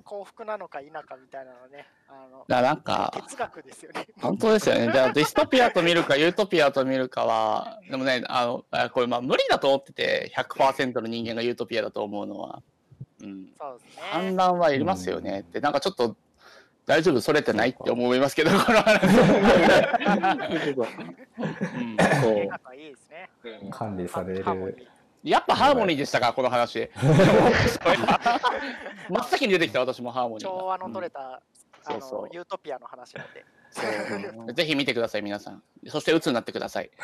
[0.02, 4.06] 幸福なのか否かみたいなのね、あのなんか、哲学ですよね。
[4.20, 4.90] 本当ですよね。
[4.90, 12.62] じゃあ、 ディストピアと見るか、ユートピアと見るかは、でもね、あの、あこれ、まあ、無理だと思ってて、100%の人間がユートピアだと思うのは、
[13.22, 13.52] うん。
[13.58, 14.02] そうですね。
[14.10, 16.16] 判断はいりますよねって、なんかちょっと、
[16.86, 19.06] 大丈夫、それてないって思いますけど、この話。
[19.06, 19.10] うん
[22.22, 23.28] そう哲学はいいですね。
[23.70, 24.44] 管理される
[25.22, 26.90] やっぱハーモニーでしたか、この話。
[29.08, 30.50] 真っ先に出てきた私もハーモニーが。
[30.50, 31.40] 調和の取れた、
[31.86, 33.44] あそうそうのユートピアの話なんで。
[34.54, 35.60] ぜひ見てください、皆さん。
[35.88, 36.90] そして、鬱になってください。
[36.94, 36.98] い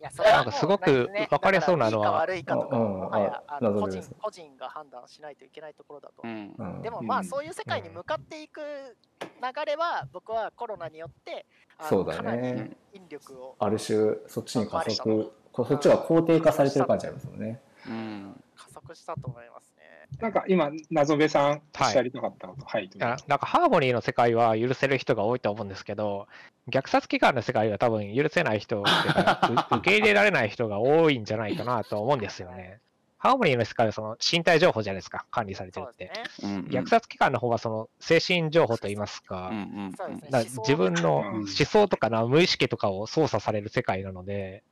[0.00, 6.26] や、それなんかすごくね分かりそうなのは悪いかとか、もはやあの個人個人が判断しないといけないところだとう。
[6.28, 6.54] ん。
[6.56, 11.44] うんでもまあうんそういう世界に向かっていく流れは僕はコロナによって
[11.80, 18.44] そうだかなりね引力をある種そっちに加速こそっちは肯定化されてる感じありますもんねうん。
[18.56, 19.77] 加速したと思いますね。
[20.20, 22.86] なんか今、謎部さん、はいおっしゃりたかったこと、はい。
[22.86, 26.26] いやなんかハーモニーの世界は許せる人が多いと思うんですけど、
[26.68, 32.80] 虐殺期間の世界は多分許せない人っていうか、う受け入れられない人が多いんじゃないかなと思うんですよね。
[33.18, 36.30] ハーモニーの世界はその身体情報じゃないですか、管理されてるってそうで。
[36.30, 36.52] すね。
[36.54, 44.62] うん虐殺期間の方はその精神情報といいますかうん、うんそうですねだから自分のうん思想とかな無意識とかを操作される世界なので、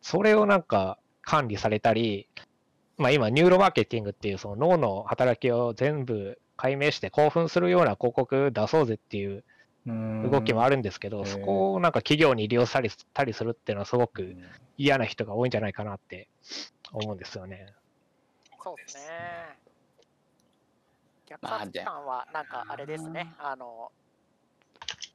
[0.00, 2.28] それをなんか管理されたり、
[2.98, 9.44] まあ今、ニューロマーケティングっていうその脳の働きを全部解明して興奮するような広告出そうぜっていう
[9.86, 14.36] 動きもあるるんですけど、そこをなんか企業に利用したりしたりするっていうのはすごく
[14.76, 16.28] 嫌な人が多いんじゃないかなって
[16.92, 17.72] 思うんですよね。
[18.62, 19.56] そうですね。
[21.28, 23.32] 虐まあ殺期間はなんかあれですね。
[23.38, 23.92] あの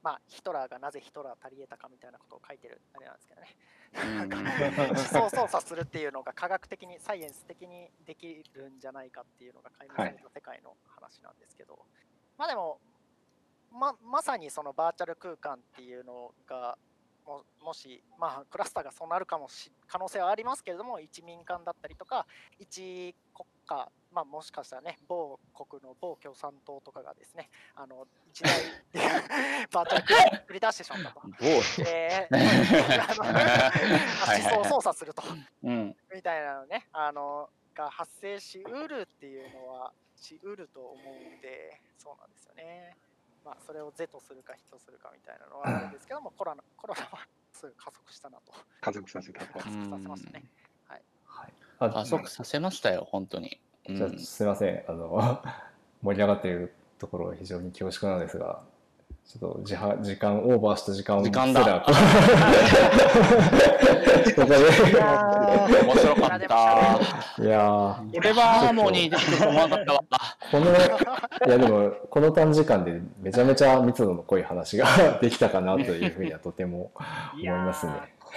[0.04, 3.48] まあヒトラーがなぜヒトラー足りえたかみたいなことを書いてるあれなんですけどね。
[3.94, 11.80] なんか思想操作するっていうのが科学的にサイエンス的にできるんじゃないかっていうのが解明された世界の話なんですけど、
[12.38, 12.80] まあでも
[13.72, 16.78] ままさにそのバーチャル空間っていうのが
[17.26, 22.26] ももし、まあ、クラスターがそうなるかもし可能性はありますけれども一民間だったりとか
[22.60, 28.54] 一国家、まあ、もしかしたらね某国の某共産党とかがですねあの時代
[29.72, 31.22] バーチャルを繰り出してしまったと。
[31.22, 32.36] どうであ
[33.16, 35.24] のはいはい思想操作すると
[35.64, 35.96] うん。
[36.14, 42.96] みたいなのねあのが発生しうるっていうのはしうると思うんでそうなんですよね。
[43.44, 49.60] まあそれを是とするか非とするかみたいなのはあるんですけどもコロナコロナはすぐ加速したなと家族させたと。
[49.60, 50.44] 加速させましたね。
[51.86, 53.60] はい加あ速させましたよ、本当に。
[53.90, 55.42] うんじゃあすみませんあの
[56.02, 58.62] 盛り上がっているところ非常に恐縮なんですが
[59.26, 61.86] ちょっと時は時間オーバーした時間す時間だら
[64.36, 67.44] ここで面白かった。
[67.44, 70.04] いやー俺はハーモニーできると思わなかったわ。
[70.52, 74.88] このいやでもこの短時間でめちゃめちゃ密度の濃い話が
[75.22, 76.92] できたかなというふうにはとても
[77.34, 77.94] 思いますね。